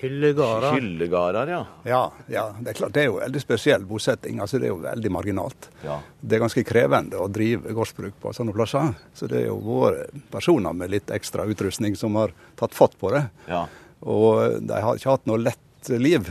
Hyllegarder. 0.00 0.72
hyllegarder, 0.76 1.48
ja. 1.48 1.60
Ja, 1.84 2.00
ja, 2.28 2.44
det 2.60 2.70
er 2.70 2.78
klart. 2.80 2.92
Det 2.92 3.02
er 3.02 3.06
jo 3.10 3.18
veldig 3.20 3.40
spesiell 3.40 3.84
bosetting. 3.88 4.40
altså 4.40 4.58
Det 4.60 4.66
er 4.68 4.74
jo 4.74 4.80
veldig 4.82 5.10
marginalt. 5.12 5.68
ja. 5.84 6.00
Det 6.20 6.36
er 6.36 6.40
ganske 6.44 6.64
krevende 6.64 7.16
å 7.20 7.28
drive 7.32 7.72
gårdsbruk 7.72 8.14
på 8.20 8.32
sånne 8.34 8.52
plasser. 8.52 8.94
Så 9.14 9.28
det 9.28 9.42
er 9.42 9.46
jo 9.46 9.56
våre 9.64 10.06
personer 10.30 10.72
med 10.74 10.90
litt 10.90 11.06
ekstra 11.10 11.44
utrustning 11.46 11.96
som 11.96 12.14
har 12.16 12.32
tatt 12.56 12.74
fatt 12.74 12.98
på 12.98 13.10
det. 13.14 13.24
Ja. 13.48 13.66
Og 14.02 14.60
de 14.66 14.80
har 14.82 14.96
ikke 14.96 15.10
hatt 15.16 15.26
noe 15.26 15.38
lett 15.38 15.88
liv. 15.88 16.28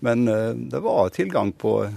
Men 0.00 0.26
eh, 0.28 0.52
det 0.54 0.80
var 0.82 1.08
tilgang 1.10 1.52
på 1.52 1.88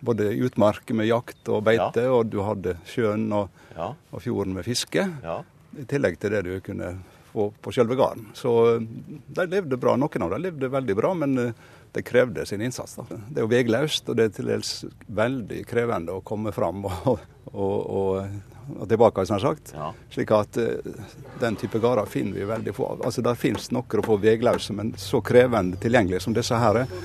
både 0.00 0.28
utmark 0.46 0.90
med 0.94 1.06
jakt 1.08 1.48
og 1.48 1.64
beite, 1.64 2.04
og 2.08 2.28
du 2.30 2.40
hadde 2.42 2.76
sjøen 2.86 3.32
og, 3.32 3.48
Ja. 3.76 3.94
og 4.12 4.20
fjorden 4.22 4.54
med 4.54 4.64
fiske. 4.64 5.08
ja. 5.22 5.40
I 5.78 5.84
tillegg 5.84 6.18
til 6.18 6.30
det 6.30 6.44
du 6.44 6.60
kunne 6.60 6.96
få 7.38 7.48
på 7.62 7.72
selve 7.72 7.94
gården. 7.94 8.30
Så 8.34 8.74
eh, 8.74 8.80
de 9.26 9.46
levde 9.46 9.76
bra. 9.76 9.96
Noen 9.96 10.26
av 10.26 10.34
dem 10.34 10.42
levde 10.42 10.72
veldig 10.72 10.96
bra, 10.98 11.14
men 11.14 11.38
eh, 11.38 11.66
det 11.92 12.02
krevde 12.02 12.46
sin 12.46 12.62
innsats. 12.64 12.98
Da. 12.98 13.06
Det 13.08 13.40
er 13.40 13.46
jo 13.46 13.52
veiløst, 13.52 14.08
og 14.08 14.18
det 14.18 14.28
er 14.28 14.36
til 14.36 14.50
dels 14.52 14.72
veldig 15.20 15.62
krevende 15.68 16.18
å 16.18 16.24
komme 16.26 16.52
fram 16.52 16.84
og, 16.88 17.22
og, 17.52 17.76
og, 18.00 18.74
og 18.74 18.90
tilbake, 18.90 19.24
som 19.30 19.40
sagt. 19.42 19.72
Ja. 19.76 19.92
Slik 20.14 20.34
at 20.36 20.58
eh, 20.60 20.98
den 21.40 21.56
type 21.60 21.80
gårder 21.82 22.10
finner 22.10 22.40
vi 22.40 22.50
veldig 22.50 22.76
få 22.76 22.90
av. 22.92 23.06
Altså, 23.08 23.24
Der 23.24 23.38
finnes 23.38 23.70
noen 23.74 24.04
få 24.04 24.18
veiløse, 24.22 24.76
men 24.76 24.92
så 24.98 25.22
krevende 25.24 25.80
tilgjengelige 25.80 26.26
som 26.26 26.36
disse 26.36 26.58
her 26.58 26.84
er, 26.84 27.00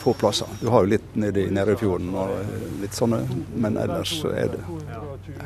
få 0.00 0.16
plasser. 0.18 0.48
Du 0.58 0.70
har 0.72 0.82
jo 0.82 0.94
litt 0.96 1.12
nede 1.20 1.44
i 1.44 1.52
Nærøyfjorden 1.52 2.08
og 2.16 2.80
litt 2.80 2.96
sånne, 2.96 3.20
men 3.54 3.76
ellers 3.78 4.16
så 4.22 4.32
er 4.34 4.50
det 4.56 4.64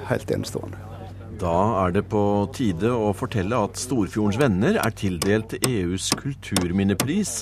helt 0.09 0.33
enestående. 0.33 1.00
Da 1.41 1.87
er 1.87 1.95
det 1.95 2.03
på 2.13 2.23
tide 2.53 2.91
å 2.93 3.15
fortelle 3.17 3.57
at 3.65 3.79
Storfjordens 3.81 4.37
Venner 4.37 4.77
er 4.77 4.93
tildelt 4.93 5.55
EUs 5.65 6.11
kulturminnepris 6.21 7.39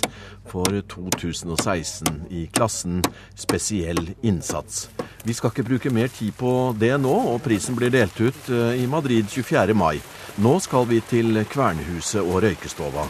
for 0.46 0.78
2016 0.92 2.28
i 2.30 2.44
klassen 2.54 3.00
Spesiell 3.34 4.12
innsats. 4.22 4.86
Vi 5.26 5.34
skal 5.34 5.50
ikke 5.50 5.66
bruke 5.66 5.90
mer 5.90 6.12
tid 6.14 6.30
på 6.38 6.52
det 6.78 6.92
nå, 7.02 7.16
og 7.32 7.42
prisen 7.42 7.74
blir 7.74 7.90
delt 7.90 8.14
ut 8.22 8.52
eh, 8.54 8.78
i 8.78 8.86
Madrid 8.86 9.26
24. 9.34 9.74
mai. 9.74 9.98
Nå 10.38 10.54
skal 10.62 10.86
vi 10.86 11.02
til 11.02 11.42
Kvernhuset 11.50 12.22
og 12.22 12.44
Røykestova. 12.46 13.08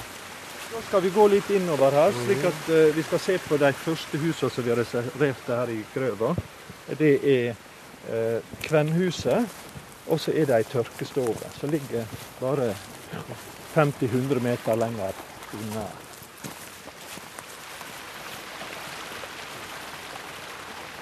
Nå 0.73 0.83
skal 0.89 1.05
vi 1.05 1.13
gå 1.13 1.29
litt 1.29 1.53
innover 1.53 2.01
her, 2.01 2.17
slik 2.25 2.49
at 2.49 2.73
eh, 2.73 2.89
vi 2.97 3.05
skal 3.05 3.27
se 3.27 3.37
på 3.45 3.61
de 3.61 3.75
første 3.77 4.25
husene 4.25 4.57
som 4.57 4.65
vi 4.65 4.73
har 4.73 4.81
reservert 4.81 5.53
her 5.53 5.77
i 5.77 5.83
Grøva. 5.93 6.33
Det 6.97 7.17
er 7.29 7.51
uh, 8.09 8.55
Kvennhuset, 8.65 9.68
og 10.09 10.21
så 10.21 10.33
er 10.35 10.49
det 10.49 10.59
ei 10.59 10.67
tørkestove 10.69 11.53
som 11.59 11.73
ligger 11.73 12.09
bare 12.41 12.73
50-100 13.75 14.43
meter 14.45 14.79
lenger 14.81 15.17
unna. 15.55 15.87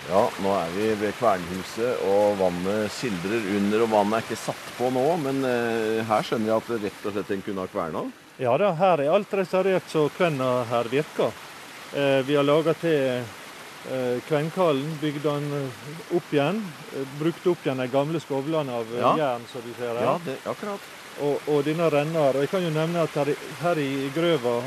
Ja, 0.06 0.20
nå 0.38 0.52
er 0.54 0.68
vi 0.70 0.92
ved 1.00 1.16
Kvernhuset, 1.18 2.02
og 2.06 2.36
vannet 2.38 2.92
sildrer 2.94 3.48
under. 3.56 3.82
Og 3.82 3.90
vannet 3.90 4.20
er 4.20 4.26
ikke 4.28 4.38
satt 4.38 4.68
på 4.76 4.90
nå, 4.94 5.02
men 5.18 5.40
eh, 5.48 6.04
her 6.06 6.28
skjønner 6.28 6.52
jeg 6.52 6.62
at 6.62 6.68
det 6.70 6.78
rett 6.84 7.08
og 7.08 7.16
slett 7.16 7.32
en 7.34 7.42
kunne 7.42 7.64
ha 7.64 7.72
kverna. 7.72 8.04
Ja 8.38 8.52
da, 8.60 8.70
her 8.78 9.02
er 9.02 9.10
alt 9.16 9.34
restaurert 9.34 9.90
så 9.90 10.04
kvenna 10.14 10.60
her 10.70 10.92
virker. 10.92 11.34
Eh, 11.96 12.20
vi 12.28 12.38
har 12.38 12.46
laga 12.46 12.76
til 12.78 13.26
eh, 13.92 14.20
Kvenkallen, 14.28 14.98
bygde 15.00 15.22
den 15.28 15.46
eh, 15.58 16.16
opp 16.16 16.32
igjen. 16.32 16.62
Brukte 17.18 17.50
opp 17.50 17.64
igjen 17.66 17.78
de 17.82 17.88
gamle 17.92 18.20
skovlene 18.20 18.72
av 18.72 18.86
eh, 18.94 19.00
Ja. 19.00 19.14
jern, 19.16 19.44
som 19.52 19.62
du 19.66 19.72
ser 19.78 19.94
her. 19.94 20.02
Ja, 20.04 20.18
det, 20.24 20.36
akkurat. 20.44 20.80
og, 21.20 21.40
og 21.48 21.64
denne 21.64 21.90
renner. 21.90 22.34
Og 22.36 22.40
jeg 22.44 22.50
kan 22.50 22.62
jo 22.62 22.70
nevne 22.70 23.02
at 23.06 23.14
her, 23.14 23.28
i- 23.32 23.38
her 23.62 23.78
i 23.78 24.10
Grøva, 24.14 24.58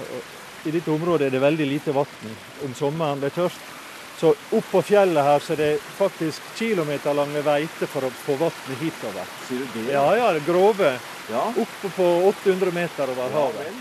i 0.66 0.72
dette 0.72 0.92
området, 0.92 1.28
er 1.28 1.30
det 1.38 1.42
veldig 1.42 1.68
lite 1.68 1.94
vann 1.96 2.32
om 2.66 2.74
sommeren. 2.76 3.20
Det 3.22 3.32
er 3.34 3.42
tørst. 3.44 3.68
Så 4.20 4.34
opp 4.52 4.66
på 4.72 4.82
fjellet 4.84 5.24
her 5.24 5.40
så 5.40 5.54
er 5.54 5.60
det 5.62 5.80
faktisk 5.96 6.42
kilometerlange 6.60 7.40
veiter 7.46 7.88
for 7.88 8.04
å 8.04 8.10
få 8.26 8.36
vannet 8.42 8.82
hitover. 8.82 9.30
Sier 9.48 9.62
du 9.64 9.78
det? 9.86 9.94
Ja, 9.94 10.04
ja, 10.18 10.34
det 10.36 10.42
grove. 10.46 10.90
Ja. 11.32 11.46
Oppe 11.56 11.92
på 11.96 12.08
800 12.28 12.74
meter 12.76 13.08
over 13.14 13.30
havet. 13.32 13.72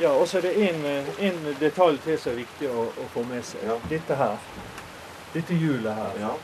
Ja, 0.00 0.12
og 0.14 0.28
så 0.28 0.38
er 0.38 0.42
det 0.46 0.68
en, 0.68 0.84
en 1.18 1.38
detalj 1.58 1.98
til 2.04 2.18
som 2.22 2.32
er 2.32 2.42
viktig 2.44 2.68
å, 2.70 2.86
å 2.86 3.06
få 3.14 3.24
med 3.26 3.42
seg. 3.46 3.64
Ja. 3.66 3.74
Dette 3.90 4.18
her. 4.18 4.36
Dette 5.32 5.56
hjulet 5.58 5.94
her. 5.96 6.20
Ja. 6.22 6.34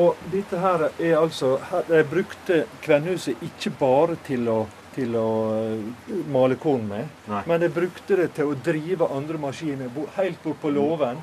Og 0.00 0.20
dette 0.32 0.56
her 0.56 0.86
er 0.88 1.18
altså 1.18 1.58
her, 1.68 1.82
De 1.88 2.00
brukte 2.08 2.62
Kvennhuset 2.84 3.42
ikke 3.44 3.74
bare 3.76 4.16
til 4.24 4.48
å, 4.48 4.62
til 4.94 5.12
å 5.20 5.28
eh, 5.58 6.14
male 6.32 6.56
korn 6.60 6.86
med, 6.88 7.10
Nei. 7.28 7.42
men 7.50 7.60
de 7.60 7.68
brukte 7.72 8.16
det 8.16 8.30
til 8.38 8.54
å 8.54 8.56
drive 8.64 9.08
andre 9.12 9.40
maskiner 9.40 9.92
helt 10.16 10.40
bort 10.44 10.62
på 10.62 10.72
låven. 10.72 11.20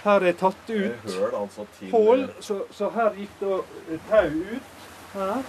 Her 0.00 0.24
er 0.24 0.36
tatt 0.40 0.70
ut 0.70 1.10
Høl 1.12 1.34
altså 1.36 1.66
hull, 1.90 2.22
så, 2.40 2.62
så 2.72 2.88
her 2.94 3.18
gikk 3.20 3.34
det 3.42 3.58
et 3.96 4.08
tau 4.08 4.30
ut. 4.54 4.78
Her. 5.10 5.44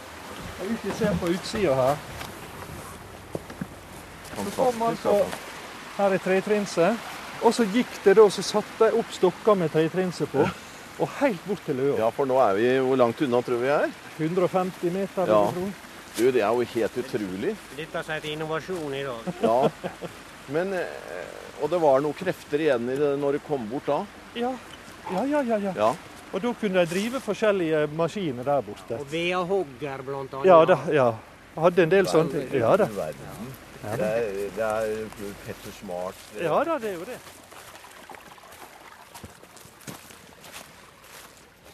Hvis 0.60 0.84
vi 0.84 0.98
ser 0.98 1.16
på 1.22 1.30
utsida 1.32 1.76
her, 1.78 2.04
så 4.36 4.52
kom 4.58 4.84
altså 4.90 5.16
Her 6.02 6.16
er 6.18 6.22
tretrinset. 6.24 7.10
Og 7.46 7.54
så 7.54 7.66
gikk 7.70 7.90
det 8.06 8.16
da, 8.18 8.24
så 8.34 8.42
satte 8.46 8.88
jeg 8.90 8.98
opp 8.98 9.12
stokker 9.14 9.58
med 9.58 9.70
tretrinset 9.74 10.30
på. 10.32 10.46
Og 11.02 11.10
helt 11.20 11.42
bort 11.48 11.62
til 11.66 11.78
Løa. 11.78 11.96
Ja, 12.00 12.10
for 12.14 12.30
nå 12.30 12.36
er 12.42 12.58
vi 12.58 12.66
Hvor 12.86 12.98
langt 13.00 13.22
unna 13.26 13.40
tror 13.46 13.62
vi 13.62 13.70
er? 13.74 13.88
150 14.18 14.92
meter, 14.94 15.30
Ja. 15.30 15.40
vil 15.42 15.46
jeg 15.46 15.54
tro. 15.54 15.88
Du, 16.18 16.24
det 16.32 16.42
er 16.42 16.52
jo 16.52 16.66
helt 16.74 16.98
utrolig. 16.98 17.56
Dette 17.78 18.02
er 18.04 18.20
til 18.20 18.32
innovasjon 18.36 18.94
i 18.98 19.04
dag. 19.06 19.30
Ja. 19.48 19.70
Men 20.52 20.74
eh, 20.74 21.64
Og 21.64 21.70
det 21.70 21.80
var 21.82 22.02
noen 22.02 22.18
krefter 22.18 22.60
igjen 22.66 22.90
i 22.90 22.98
det 22.98 23.12
når 23.22 23.38
det 23.38 23.42
kom 23.48 23.68
bort 23.70 23.86
da? 23.86 24.00
Ja. 24.36 24.52
Ja, 25.12 25.24
ja, 25.26 25.42
ja, 25.42 25.58
ja. 25.58 25.74
Ja. 25.78 25.92
Og 26.34 26.42
da 26.42 26.54
kunne 26.58 26.82
de 26.86 26.90
drive 26.94 27.20
forskjellige 27.22 27.86
maskiner 27.98 28.44
der 28.48 28.62
borte. 28.66 28.98
Og 28.98 29.06
vedhogger 29.12 30.02
blant 30.08 30.34
annet. 30.34 30.48
Ja, 30.50 30.60
da, 30.66 30.78
ja. 30.94 31.10
Hadde 31.62 31.84
en 31.86 31.92
del 31.92 32.08
sånne 32.08 32.32
ting. 32.48 32.60
Ja 32.62 32.76
da. 32.80 32.88
Det 33.82 34.08
er, 34.08 34.26
det 34.56 34.66
er 34.66 35.06
Petter 35.46 35.72
Smart. 35.80 36.16
Ja 36.38 36.60
da, 36.68 36.76
det 36.78 36.90
er 36.92 37.00
jo 37.00 37.06
det. 37.08 37.18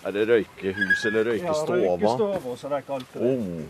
Er 0.07 0.13
det 0.15 0.23
røykehus 0.29 1.05
eller 1.09 1.25
Ja, 1.25 1.31
røykestova? 1.33 1.97
røykestova, 1.97 2.75
de 2.77 2.81
kalte 2.87 3.19
det. 3.19 3.37
Oh, 3.37 3.63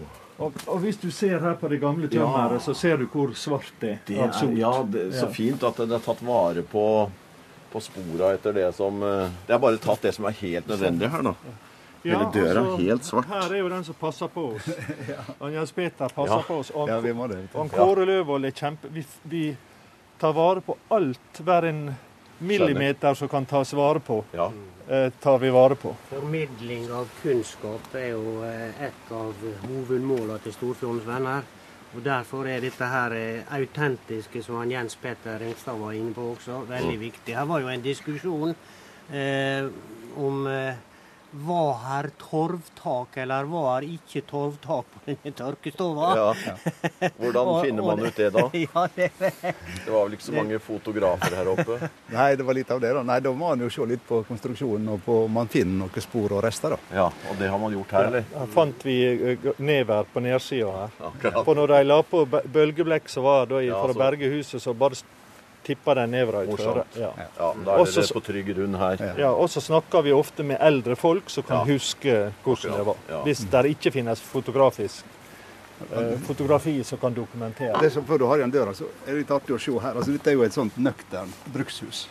Og, 0.46 0.54
og 0.70 0.78
hvis 0.84 0.98
du 1.02 1.08
ser 1.10 1.40
her 1.42 1.56
på 1.58 1.68
det 1.72 1.80
gamle 1.82 2.06
tømmeret, 2.14 2.62
så 2.62 2.76
ser 2.78 2.98
du 3.02 3.08
hvor 3.10 3.32
svart 3.34 3.72
det 3.82 3.96
det 4.06 4.20
er 4.22 4.32
sot. 4.32 4.52
ja, 4.54 4.74
det 4.86 5.08
er 5.08 5.12
så 5.18 5.26
Ja. 5.26 5.32
fint 5.34 5.64
at 5.64 5.78
det 5.82 5.92
er 5.98 6.04
tatt 6.06 6.22
vare 6.22 6.62
på, 6.62 6.84
på 7.72 7.82
spora 7.82 8.34
etter 8.36 8.54
det 8.54 8.68
som 8.76 9.02
eh, 9.02 9.32
Det 9.48 9.56
er 9.56 9.58
bare 9.58 9.78
tatt 9.82 10.02
det 10.06 10.14
som 10.14 10.26
er 10.30 10.36
helt 10.38 10.68
nødvendig 10.70 11.10
her, 11.10 11.22
da. 11.24 11.34
Hele 12.04 12.28
døra 12.34 12.62
altså, 12.62 12.78
helt 12.78 13.06
svart. 13.06 13.26
Her 13.32 13.54
er 13.54 13.60
jo 13.60 13.70
den 13.70 13.84
som 13.84 13.96
passer 14.00 14.28
på 14.32 14.44
oss. 14.56 14.68
Han 15.40 15.54
Jens 15.54 15.72
Peter 15.72 16.10
passer 16.14 16.36
Ja. 16.36 16.42
på 16.48 16.60
oss. 16.62 16.70
Og 16.76 16.88
Ja, 16.90 16.96
han, 16.96 17.04
vi 17.04 17.14
må 17.14 17.28
det. 17.28 17.40
og 17.54 17.60
han 17.66 17.70
Kåre 17.70 18.06
Løvold 18.06 18.46
er 18.46 18.52
kjempe... 18.52 18.88
Vi, 18.94 19.06
vi 19.24 19.44
tar 20.20 20.34
vare 20.34 20.62
på 20.62 20.78
alt. 20.90 21.42
Hver 21.44 21.66
en 21.70 21.96
millimeter 22.40 23.14
som 23.18 23.28
kan 23.30 23.46
tas 23.46 23.74
vare 23.74 24.00
på, 24.00 24.24
Ja. 24.34 24.52
eh, 24.88 25.10
tar 25.22 25.38
vi 25.40 25.50
vare 25.50 25.76
på. 25.76 25.96
Formidling 26.10 26.88
av 26.92 27.10
kunnskap 27.24 27.96
er 27.96 28.12
jo 28.14 28.44
eh, 28.46 28.84
et 28.88 29.12
av 29.12 29.34
hovedmålene 29.66 30.40
til 30.44 30.54
Storfjordens 30.54 31.08
Venner. 31.08 31.42
Og 31.96 32.04
Derfor 32.04 32.46
er 32.48 32.60
dette 32.62 32.86
her 32.86 33.12
eh, 33.16 33.44
autentiske, 33.58 34.44
som 34.44 34.58
han 34.60 34.70
Jens 34.72 34.96
Peter 34.96 35.40
Ringstad 35.40 35.80
var 35.80 35.92
inne 35.98 36.14
på 36.14 36.34
også, 36.36 36.66
veldig 36.70 37.00
viktig. 37.00 37.34
Her 37.36 37.46
var 37.50 37.60
jo 37.64 37.68
en 37.74 37.82
diskusjon 37.82 38.54
eh, 39.14 39.70
om 40.18 40.46
eh, 40.52 40.76
var 41.46 41.74
her 41.84 42.08
torvtak, 42.22 43.18
eller 43.22 43.44
var 43.52 43.86
ikke 43.86 44.22
torvtak 44.30 44.86
på 44.94 45.02
denne 45.06 45.34
tørkestova? 45.38 46.08
ja. 46.18 46.56
Hvordan 47.18 47.52
finner 47.64 47.84
man 47.86 48.00
ut 48.06 48.16
det 48.18 48.30
da? 48.34 48.44
ja, 48.66 48.84
det, 48.96 49.10
Det 49.22 49.92
var 49.94 50.06
vel 50.08 50.16
ikke 50.18 50.28
så 50.28 50.36
mange 50.38 50.60
fotografer 50.64 51.36
her 51.40 51.52
oppe? 51.54 51.78
Nei, 52.16 52.30
det 52.40 52.48
var 52.48 52.58
litt 52.58 52.72
av 52.74 52.82
det. 52.84 52.94
da. 52.98 53.04
Nei, 53.08 53.20
Da 53.26 53.32
må 53.34 53.50
man 53.52 53.62
jo 53.66 53.70
se 53.74 53.86
litt 53.90 54.06
på 54.08 54.22
konstruksjonen 54.28 54.90
og 54.96 55.04
på 55.06 55.20
om 55.26 55.38
man 55.40 55.52
finner 55.52 55.84
noen 55.86 56.04
spor 56.08 56.38
og 56.40 56.44
rester. 56.48 56.76
da. 56.78 56.80
Ja, 57.04 57.08
og 57.32 57.38
det 57.42 57.52
har 57.54 57.62
man 57.62 57.76
gjort 57.76 57.94
her, 57.98 58.10
eller? 58.12 58.26
Her 58.34 58.52
fant 58.56 58.88
vi 58.88 58.98
eh, 59.34 59.48
never 59.60 60.10
på 60.14 60.24
nedsida 60.26 60.72
her. 60.74 60.98
Akkurat. 61.12 61.44
For 61.46 61.60
når 61.62 61.76
de 61.76 61.84
la 61.92 62.02
på 62.08 62.26
bølgeblekk 62.32 63.10
som 63.12 63.28
var 63.28 63.46
da 63.52 63.60
for 63.62 63.68
Ja, 63.68 63.84
så... 63.84 63.94
å 63.94 64.02
berge 64.02 64.32
huset, 64.34 64.62
så 64.64 64.74
bare 64.78 64.98
tippa 65.68 65.94
de 66.00 66.06
nevra 66.12 66.42
utfor. 66.48 66.80
Morsomt. 66.80 66.98
Ja. 67.02 67.12
Ja, 67.20 67.52
da 67.66 67.76
er 67.76 67.84
Også 67.84 68.02
det 68.06 68.16
på 68.16 68.24
trygg 68.26 68.50
grunn 68.56 68.78
her. 68.80 69.04
Ja, 69.20 69.30
og 69.36 69.50
så 69.52 69.62
snakker 69.64 70.06
vi 70.08 70.16
ofte 70.16 70.46
med 70.48 70.58
eldre 70.64 70.96
folk 71.00 71.30
som 71.34 71.44
kan 71.48 71.62
Ja. 71.68 71.74
huske 71.76 72.18
hvordan 72.46 72.78
det 72.80 72.86
var. 72.94 72.96
Ja. 73.10 73.22
Hvis 73.28 73.44
det 73.52 73.66
ikke 73.76 73.92
finnes 73.92 74.22
fotografisk 74.24 75.06
eh, 75.92 76.18
fotografi 76.26 76.84
som 76.84 76.98
kan 76.98 77.14
dokumentere. 77.14 77.78
Det 77.82 77.92
som 77.94 78.06
Før 78.06 78.18
du 78.18 78.26
har 78.26 78.38
igjen 78.42 78.52
døra, 78.52 78.74
så 78.74 78.88
er 79.06 79.12
det 79.14 79.18
litt 79.26 79.32
artig 79.32 79.56
å 79.56 79.60
se 79.62 79.72
her. 79.80 79.94
Altså, 79.94 80.12
Dette 80.16 80.32
er 80.32 80.34
jo 80.40 80.44
et 80.48 80.54
sånt 80.54 80.78
nøkternt 80.78 81.46
brukshus. 81.54 82.08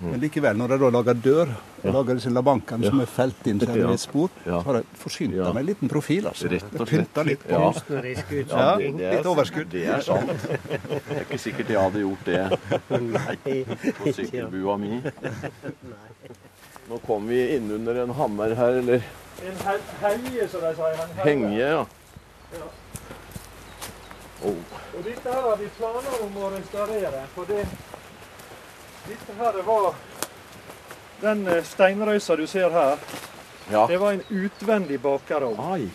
Men 0.00 0.20
likevel, 0.20 0.56
når 0.58 0.68
de 0.74 0.78
da 0.82 0.88
lager 0.90 1.14
dør, 1.22 1.50
og 1.84 1.92
lager 1.94 2.14
disse 2.18 2.30
labankene 2.34 2.88
som 2.90 3.00
er 3.00 3.06
felt 3.06 3.46
inn 3.46 3.60
Ja. 3.60 3.90
et 3.92 4.00
spor, 4.00 4.28
Ja. 4.44 4.58
så 4.60 4.64
har 4.64 4.72
de 4.80 4.82
forsynt 4.98 5.34
Ja. 5.34 5.44
dem 5.44 5.54
med 5.54 5.60
en 5.60 5.66
liten 5.66 5.88
profil. 5.88 6.26
altså. 6.26 6.48
Rett 6.50 6.64
og 6.80 6.88
slett. 6.88 7.24
litt 7.26 7.42
på. 7.44 7.50
Ja. 7.50 7.72
kunstnerisk 7.72 8.30
Ja, 8.50 8.76
det 8.76 8.92
litt 9.16 9.26
overskudd. 9.26 9.70
Det 9.70 9.86
er 9.86 10.00
sant. 10.00 10.26
Det 10.26 11.16
er 11.16 11.24
ikke 11.24 11.38
sikkert 11.38 11.68
jeg 11.68 11.78
hadde 11.80 12.00
gjort 12.00 12.24
det 12.24 12.58
Nei, 13.00 13.64
på 14.02 14.12
sykkelbua 14.12 14.76
mi. 14.78 15.00
Nå 16.90 16.98
kom 17.06 17.26
vi 17.28 17.56
innunder 17.56 18.02
en 18.02 18.10
hammer 18.10 18.54
her, 18.54 18.78
eller 18.82 18.94
En 19.44 19.56
he- 19.64 19.80
helge, 20.00 20.48
som 20.50 20.60
de 20.60 20.74
sier. 20.74 21.24
henge, 21.24 21.58
ja. 21.58 21.84
Oh. 24.44 24.50
Og 24.50 25.04
dette 25.04 25.22
her 25.32 25.40
har 25.40 25.56
vi 25.56 25.66
planer 25.78 26.16
om 26.22 26.34
å 26.36 26.50
restaurere. 26.52 27.22
For 27.34 27.44
det, 27.48 27.66
dette 29.08 29.32
her 29.38 29.62
var 29.62 29.94
Den 31.20 31.46
eh, 31.48 31.62
steinrøysa 31.64 32.36
du 32.36 32.46
ser 32.46 32.70
her, 32.70 32.98
Ja. 33.70 33.86
det 33.86 33.96
var 34.00 34.12
en 34.12 34.22
utvendig 34.28 34.98
bakerovn. 35.00 35.60
Ai. 35.72 35.88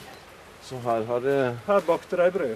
Så 0.64 0.80
her 0.84 1.04
har 1.06 1.20
det 1.20 1.56
Her 1.68 1.80
bakte 1.86 2.18
de 2.18 2.32
brød. 2.32 2.56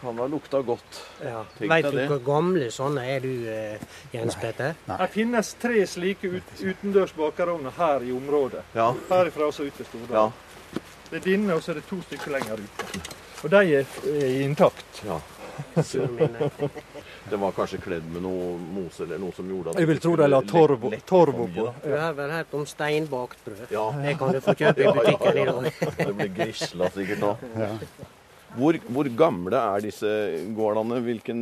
kan 0.00 0.18
ha 0.18 0.26
lukta 0.26 0.60
godt. 0.62 1.00
Ja. 1.24 1.44
Vet 1.58 1.86
du 1.90 2.06
hvor 2.06 2.18
gamle 2.24 2.66
sånne 2.70 3.06
er 3.16 3.20
du, 3.20 3.48
eh, 3.48 3.78
Jens 4.12 4.34
Petter? 4.36 4.74
Det 4.86 5.08
finnes 5.10 5.54
tre 5.54 5.86
slike 5.86 6.24
ut, 6.28 6.42
utendørs 6.60 7.12
bakerovner 7.16 7.70
her 7.78 8.02
i 8.04 8.12
området. 8.12 8.62
Ja. 8.74 8.92
Herifra 9.10 9.46
og 9.46 9.54
så 9.54 9.64
ut 9.66 9.74
til 9.76 9.86
Stordal. 9.86 10.14
Ja. 10.14 10.80
Det 11.10 11.16
er 11.16 11.24
dine, 11.24 11.54
og 11.54 11.62
så 11.62 11.70
er 11.72 11.74
det 11.74 11.86
to 11.88 12.02
stykker 12.02 12.30
lenger 12.30 12.52
ute. 12.60 13.00
Og 13.44 13.50
de 13.50 13.56
er, 13.80 13.84
er 14.12 14.40
intakt. 14.44 15.02
ja. 15.04 15.18
Det 17.30 17.36
var 17.40 17.52
kanskje 17.56 17.78
kledd 17.80 18.04
med 18.12 18.20
noe 18.22 18.50
mose 18.60 19.02
eller 19.06 19.18
noe 19.22 19.32
som 19.32 19.46
gjorde 19.48 19.72
at 19.72 19.78
Jeg 19.80 19.88
vil 19.88 20.00
tro 20.04 20.10
de 20.20 20.26
la 20.28 20.40
skulle 20.42 20.52
torv, 20.52 20.82
lette- 20.82 20.96
lette 20.98 21.08
torv 21.08 21.32
for 21.38 21.46
mye, 21.48 21.62
oppå. 21.64 21.86
Du 21.88 21.94
har 21.96 22.12
vel 22.18 22.30
hørt 22.34 22.52
om 22.58 22.66
steinbakt 22.68 23.38
brød? 23.46 23.62
Ja, 23.72 23.84
Det 24.04 24.12
kan 24.20 24.32
du 24.34 24.40
få 24.44 24.54
kjøpe 24.60 24.84
i 24.84 24.92
butikken 24.98 25.38
i 25.40 25.46
dag. 25.48 25.70
det 26.02 26.14
blir 26.18 26.34
grisla 26.36 26.90
sikkert 26.94 27.24
nå. 27.24 27.32
Hvor, 28.54 28.76
hvor 28.86 29.08
gamle 29.18 29.58
er 29.58 29.80
disse 29.82 30.06
gårdene? 30.54 31.00
Hvilken 31.02 31.40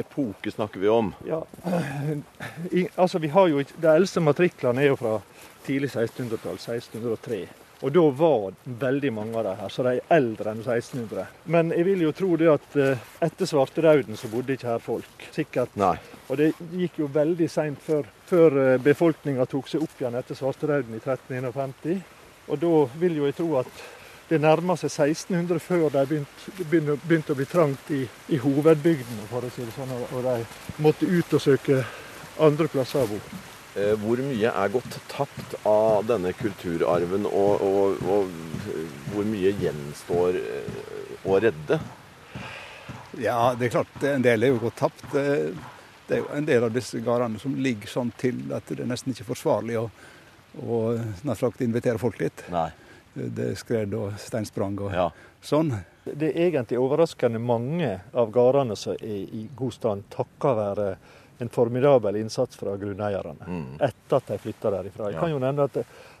epoke 0.00 0.50
snakker 0.50 0.80
vi 0.82 0.88
om? 0.90 1.12
Ja. 1.28 1.38
I, 2.74 2.88
altså, 2.98 3.20
vi 3.22 3.28
har 3.30 3.46
jo 3.52 3.60
ikke, 3.62 3.76
De 3.78 3.92
eldste 3.92 4.18
matriklene 4.26 4.82
er 4.82 4.88
jo 4.90 4.96
fra 4.98 5.12
tidlig 5.68 5.92
1600-tall, 5.92 6.58
1603. 6.58 7.44
Og 7.78 7.92
da 7.94 8.04
var 8.18 8.56
veldig 8.80 9.10
mange 9.14 9.38
av 9.38 9.44
de 9.46 9.52
her, 9.60 9.70
så 9.70 9.84
de 9.86 9.92
er 9.98 10.14
eldre 10.16 10.50
enn 10.50 10.64
1600. 10.64 11.26
Men 11.54 11.70
jeg 11.76 11.86
vil 11.86 12.00
jo 12.02 12.14
tro 12.16 12.30
det 12.40 12.48
at 12.50 12.78
eh, 12.80 13.04
etter 13.22 13.46
svartedauden 13.46 14.18
så 14.18 14.30
bodde 14.32 14.56
ikke 14.56 14.72
her 14.72 14.82
folk. 14.82 15.28
Sikkert. 15.34 15.76
Nei. 15.78 15.94
Og 16.26 16.40
det 16.40 16.50
gikk 16.74 16.98
jo 17.04 17.10
veldig 17.14 17.46
seint 17.52 17.78
før, 17.84 18.08
før 18.26 18.58
befolkninga 18.82 19.46
tok 19.46 19.70
seg 19.70 19.84
opp 19.86 20.02
igjen 20.02 20.18
etter 20.18 20.38
svartedauden 20.38 20.98
i 20.98 21.02
1351. 21.04 22.02
Og 22.48 22.60
da 22.64 22.74
vil 22.98 23.20
jo 23.20 23.28
jeg 23.28 23.38
tro 23.38 23.52
at 23.60 23.86
det 24.28 24.40
nærma 24.42 24.76
seg 24.76 24.90
1600 24.92 25.60
før 25.62 25.86
de 25.92 26.04
begynte, 26.08 26.96
begynte, 27.06 27.32
å 27.32 27.38
bli 27.38 27.46
trangt 27.48 27.92
i, 27.96 28.02
i 28.28 28.40
hovedbygdene, 28.42 29.28
for 29.30 29.44
å 29.44 29.52
si 29.52 29.64
det 29.64 29.72
sånn, 29.76 29.94
og 30.10 30.26
de 30.26 30.82
måtte 30.84 31.08
ut 31.08 31.38
og 31.38 31.44
søke 31.44 31.80
andre 32.44 32.68
plasser 32.72 33.06
å 33.06 33.14
bo. 33.14 33.20
Eh, 33.78 33.94
Hvor 34.00 34.18
mye 34.24 34.50
er 34.50 34.72
gått 34.74 34.96
tapt 35.12 35.54
av 35.68 36.06
denne 36.08 36.32
kulturarven, 36.34 37.26
og, 37.30 37.62
og, 37.62 38.00
og 38.02 38.32
hvor 39.12 39.28
mye 39.28 39.52
gjenstår 39.60 40.38
eh, 40.40 40.78
å 41.28 41.38
redde? 41.42 41.78
Ja, 43.18 43.54
det 43.58 43.68
er 43.68 43.74
klart 43.78 44.04
en 44.06 44.24
del 44.24 44.44
er 44.46 44.52
jo 44.52 44.60
gått 44.66 44.78
tapt. 44.82 45.04
Det 45.12 46.16
er 46.16 46.20
jo 46.22 46.28
en 46.34 46.46
del 46.48 46.64
av 46.68 46.72
disse 46.74 47.00
gårdene 47.04 47.40
som 47.42 47.54
ligger 47.60 47.90
sånn 47.90 48.10
til 48.20 48.38
at 48.56 48.68
det 48.70 48.82
er 48.84 48.88
nesten 48.90 49.12
ikke 49.14 49.26
forsvarlig 49.28 49.78
å, 49.80 49.86
å 50.62 50.78
snart 51.20 51.40
sagt 51.42 51.64
invitere 51.64 52.00
folk 52.00 52.18
dit. 52.20 52.44
Nei. 52.52 52.68
Det 53.18 53.48
er 53.52 53.58
skred 53.58 53.94
og 53.98 54.14
steinsprang 54.22 54.76
og 54.86 54.92
Ja. 54.94 55.08
sånn. 55.42 55.72
Det 56.08 56.30
er 56.30 56.46
egentlig 56.48 56.78
overraskende 56.80 57.40
mange 57.42 57.90
av 58.16 58.30
gårdene 58.32 58.76
som 58.78 58.94
er 58.94 59.26
i 59.34 59.48
god 59.58 59.74
stand 59.74 60.06
takket 60.14 60.56
være 60.56 60.86
en 61.38 61.48
formidabel 61.48 62.16
innsats 62.16 62.56
fra 62.58 62.76
grunneierne 62.76 63.36
Mm. 63.46 63.76
etter 63.80 64.16
at 64.16 64.26
de 64.32 64.38
flytta 64.38 64.70
derifra. 64.74 65.10
Jeg 65.12 65.20
kan 65.20 65.30
jo 65.30 65.38
nevne 65.38 65.64
at, 65.68 65.76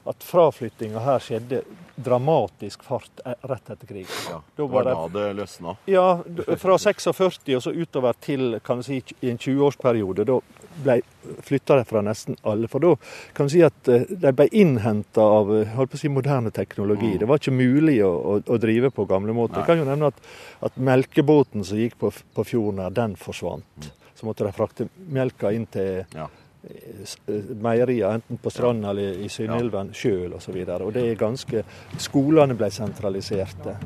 at 0.08 0.22
fraflyttinga 0.24 1.00
her 1.04 1.18
skjedde 1.18 1.62
dramatisk 1.98 2.82
fart 2.86 3.20
e- 3.26 3.34
rett 3.50 3.70
etter 3.70 3.86
krigen. 3.86 4.06
ja. 4.30 4.40
Det 4.56 4.68
var 4.70 4.84
da 4.84 5.08
det 5.08 5.24
løsna. 5.36 5.76
Ja, 5.90 6.22
fra 6.56 6.76
46 6.78 7.56
og 7.56 7.62
så 7.62 7.72
utover 7.74 8.14
til 8.20 8.60
kan 8.64 8.78
du 8.78 8.82
si, 8.86 9.02
i 9.20 9.30
en 9.32 9.38
20-årsperiode. 9.38 10.24
Da 10.28 10.38
ble 10.84 11.00
flytta 11.42 11.76
de 11.80 11.84
fra 11.84 12.00
nesten 12.06 12.36
alle. 12.46 12.68
For 12.70 12.78
da 12.78 12.94
kan 13.34 13.46
du 13.50 13.52
si 13.56 13.62
at 13.66 13.88
eh, 13.90 14.06
de 14.08 14.32
ble 14.32 14.46
innhenta 14.52 15.20
av 15.20 15.50
eh, 15.58 15.74
holdt 15.74 15.90
på 15.90 15.98
å 15.98 16.02
si, 16.04 16.08
moderne 16.14 16.52
teknologi. 16.54 17.16
Mm. 17.16 17.18
Det 17.24 17.28
var 17.32 17.42
ikke 17.42 17.56
mulig 17.58 17.98
å, 18.06 18.12
å, 18.14 18.38
å 18.46 18.58
drive 18.62 18.92
på 18.94 19.04
gamlemåter. 19.10 19.58
Nei. 19.58 19.64
Jeg 19.66 19.72
kan 19.72 19.82
jo 19.82 19.90
nevne 19.90 20.12
at, 20.14 20.22
at 20.70 20.78
melkebåten 20.78 21.66
som 21.66 21.78
gikk 21.82 21.98
på, 21.98 22.12
på 22.38 22.46
fjorden 22.46 22.84
her, 22.86 22.94
den 22.94 23.18
forsvant. 23.18 23.90
Så 24.18 24.26
måtte 24.26 24.42
de 24.46 24.52
frakte 24.52 24.88
melka 25.14 25.52
inn 25.54 25.66
til 25.70 26.04
Ja. 26.14 26.26
eh, 26.66 27.04
eh, 27.28 27.42
meierier, 27.62 28.10
enten 28.18 28.38
på 28.42 28.50
stranda 28.50 28.90
eller 28.90 29.12
i 29.22 29.28
Synnylven 29.30 29.92
sjøl 29.94 30.32
osv. 30.34 30.56
Og, 30.56 30.66
så 30.66 30.82
og 30.82 30.92
det 30.96 31.04
er 31.12 31.20
ganske 31.20 31.62
Skolene 32.02 32.54
ble 32.58 32.70
sentraliserte. 32.74 33.76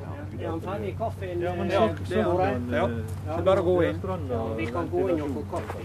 Er 0.41 0.49
han 0.49 0.61
ferdig 0.65 0.95
kaffen? 0.99 1.43
Ja, 1.45 1.53
men 1.55 1.71
eh, 1.71 1.95
Tore? 2.09 2.49
ja. 2.73 2.87
Det 2.89 3.37
er 3.37 3.43
bare 3.51 3.61
å 3.61 3.65
gå 3.69 3.77
inn. 3.91 4.01
Vi 4.57 4.67
kan 4.73 4.89
gå 4.89 5.09
inn 5.13 5.23
og 5.23 5.31
få 5.37 5.43
kaffe. 5.59 5.81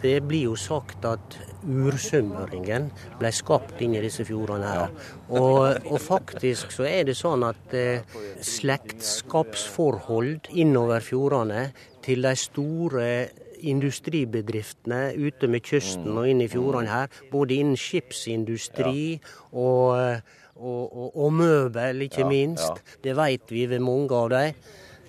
Det 0.00 0.22
blir 0.24 0.46
jo 0.48 0.54
sagt 0.56 1.04
at 1.04 1.36
ursømmeringen 1.68 2.88
ble 3.20 3.28
skapt 3.36 3.76
inn 3.84 3.92
i 3.98 4.00
disse 4.00 4.24
fjordene 4.24 4.64
her. 4.72 4.88
Og, 5.28 5.76
og 5.84 6.00
faktisk 6.00 6.72
så 6.72 6.88
er 6.88 7.04
det 7.10 7.16
sånn 7.18 7.44
at 7.44 7.74
eh, 7.76 8.00
slektskapsforhold 8.40 10.48
innover 10.56 11.00
fjordene 11.04 11.68
til 12.00 12.22
de 12.24 12.32
store 12.38 13.28
industribedriftene 13.62 15.00
ute 15.16 15.48
med 15.48 15.64
kysten 15.66 16.16
og 16.18 16.28
inn 16.28 16.40
i 16.44 16.48
fjordene 16.50 16.90
her, 16.90 17.08
både 17.32 17.54
innen 17.60 17.76
skipsindustri 17.76 19.20
og, 19.52 20.20
og, 20.56 20.96
og, 20.96 21.16
og 21.16 21.32
møbel, 21.32 22.06
ikke 22.06 22.24
Ja, 22.24 22.28
minst. 22.28 22.84
Det 23.04 23.16
vet 23.16 23.50
vi 23.50 23.66
ved 23.70 23.80
mange 23.84 24.14
av 24.16 24.30
dem. 24.30 24.54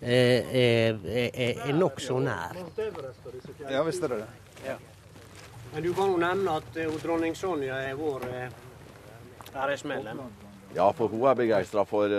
er, 0.01 0.41
er, 0.51 0.97
er, 1.05 1.59
er 1.69 1.73
nokså 1.77 2.19
nær. 2.19 2.57
Ja, 3.69 3.83
visst 3.85 4.03
er 4.03 4.15
det 4.15 4.23
det. 4.23 4.75
Men 5.73 5.83
du 5.83 5.93
kan 5.93 6.09
jo 6.09 6.17
nevne 6.19 6.55
at 6.57 6.79
uh, 6.81 6.95
dronning 7.03 7.35
Sonja 7.37 7.77
er 7.85 7.93
vår 7.95 8.25
uh, 8.25 8.49
æresmedlem. 9.55 10.19
Ja, 10.75 10.89
for 10.95 11.07
hun 11.11 11.27
er 11.27 11.35
begeistra 11.35 11.83
for 11.83 12.11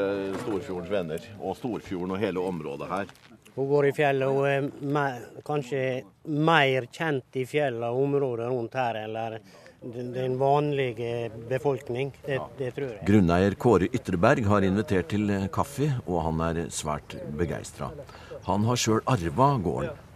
Storfjordens 0.44 0.90
venner, 0.92 1.26
og 1.40 1.56
Storfjorden 1.56 2.12
og 2.12 2.18
hele 2.20 2.40
området 2.40 2.88
her. 2.88 3.12
Hun 3.54 3.68
går 3.68 3.90
i 3.90 3.96
fjellet 3.96 4.28
og 4.32 4.46
er 4.48 4.68
mer, 4.80 5.26
kanskje 5.44 5.82
mer 6.24 6.86
kjent 6.92 7.36
i 7.36 7.44
fjellet 7.48 7.84
og 7.88 8.06
området 8.06 8.48
rundt 8.48 8.78
her 8.80 9.02
eller 9.02 9.36
den 9.82 10.12
den 10.14 10.38
vanlige 10.38 11.30
befolkning. 11.48 12.12
Det, 12.26 12.38
det 12.58 12.70
tror 12.76 12.88
jeg. 12.88 13.02
Grunneier 13.06 13.56
Kåre 13.58 13.88
Ytreberg 13.92 14.46
har 14.46 14.62
invitert 14.66 15.10
til 15.10 15.30
eh, 15.30 15.48
kaffe, 15.52 15.90
og 16.06 16.22
han 16.28 16.40
er 16.46 16.60
svært 16.70 17.16
begeistra. 17.38 17.90
Han 18.46 18.64
har 18.68 18.78
sjøl 18.78 19.02
arva 19.10 19.52
gården. 19.62 20.08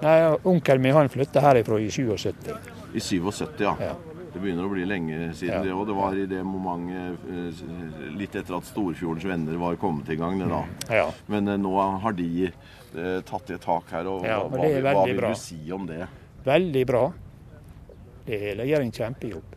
Nei, 0.00 0.16
Onkelen 0.48 0.82
min 0.82 0.96
han 0.96 1.12
flytta 1.12 1.42
herifra 1.44 1.78
i 1.80 1.90
77. 1.92 2.50
I 2.94 3.00
77, 3.00 3.60
ja. 3.60 3.76
Ja. 3.80 3.94
Det 4.32 4.38
begynner 4.38 4.64
å 4.66 4.70
bli 4.70 4.84
lenge 4.86 5.32
siden 5.34 5.56
Ja. 5.56 5.62
det 5.64 5.72
òg. 5.74 5.86
Det 5.88 5.94
var 5.98 6.14
i 6.14 6.26
det 6.30 6.42
momentet 6.46 7.18
eh, 7.26 8.10
litt 8.16 8.36
etter 8.38 8.56
at 8.60 8.64
Storfjordens 8.68 9.24
venner 9.26 9.56
var 9.58 9.74
kommet 9.76 10.08
i 10.08 10.16
gang. 10.16 10.38
det 10.38 10.48
da. 10.48 10.62
Ja. 10.94 11.08
Men 11.26 11.48
eh, 11.48 11.56
nå 11.58 11.72
har 12.00 12.12
de 12.12 12.46
eh, 12.46 13.20
tatt 13.26 13.50
et 13.50 13.60
tak 13.60 13.90
her. 13.90 14.06
og 14.06 14.24
Ja, 14.24 14.38
hva, 14.44 14.48
hva, 14.48 14.62
det 14.62 14.70
er 14.70 14.74
vil- 14.74 14.82
hva 14.86 14.94
veldig 14.94 15.12
vil 15.14 15.20
bra. 15.20 15.28
du 15.34 15.34
si 15.34 15.72
om 15.72 15.86
det? 15.86 16.06
Veldig 16.44 16.86
bra. 16.86 17.12
Det 18.26 18.38
hele 18.40 18.64
gjør 18.70 18.80
en 18.86 18.92
kjempejobb. 18.92 19.56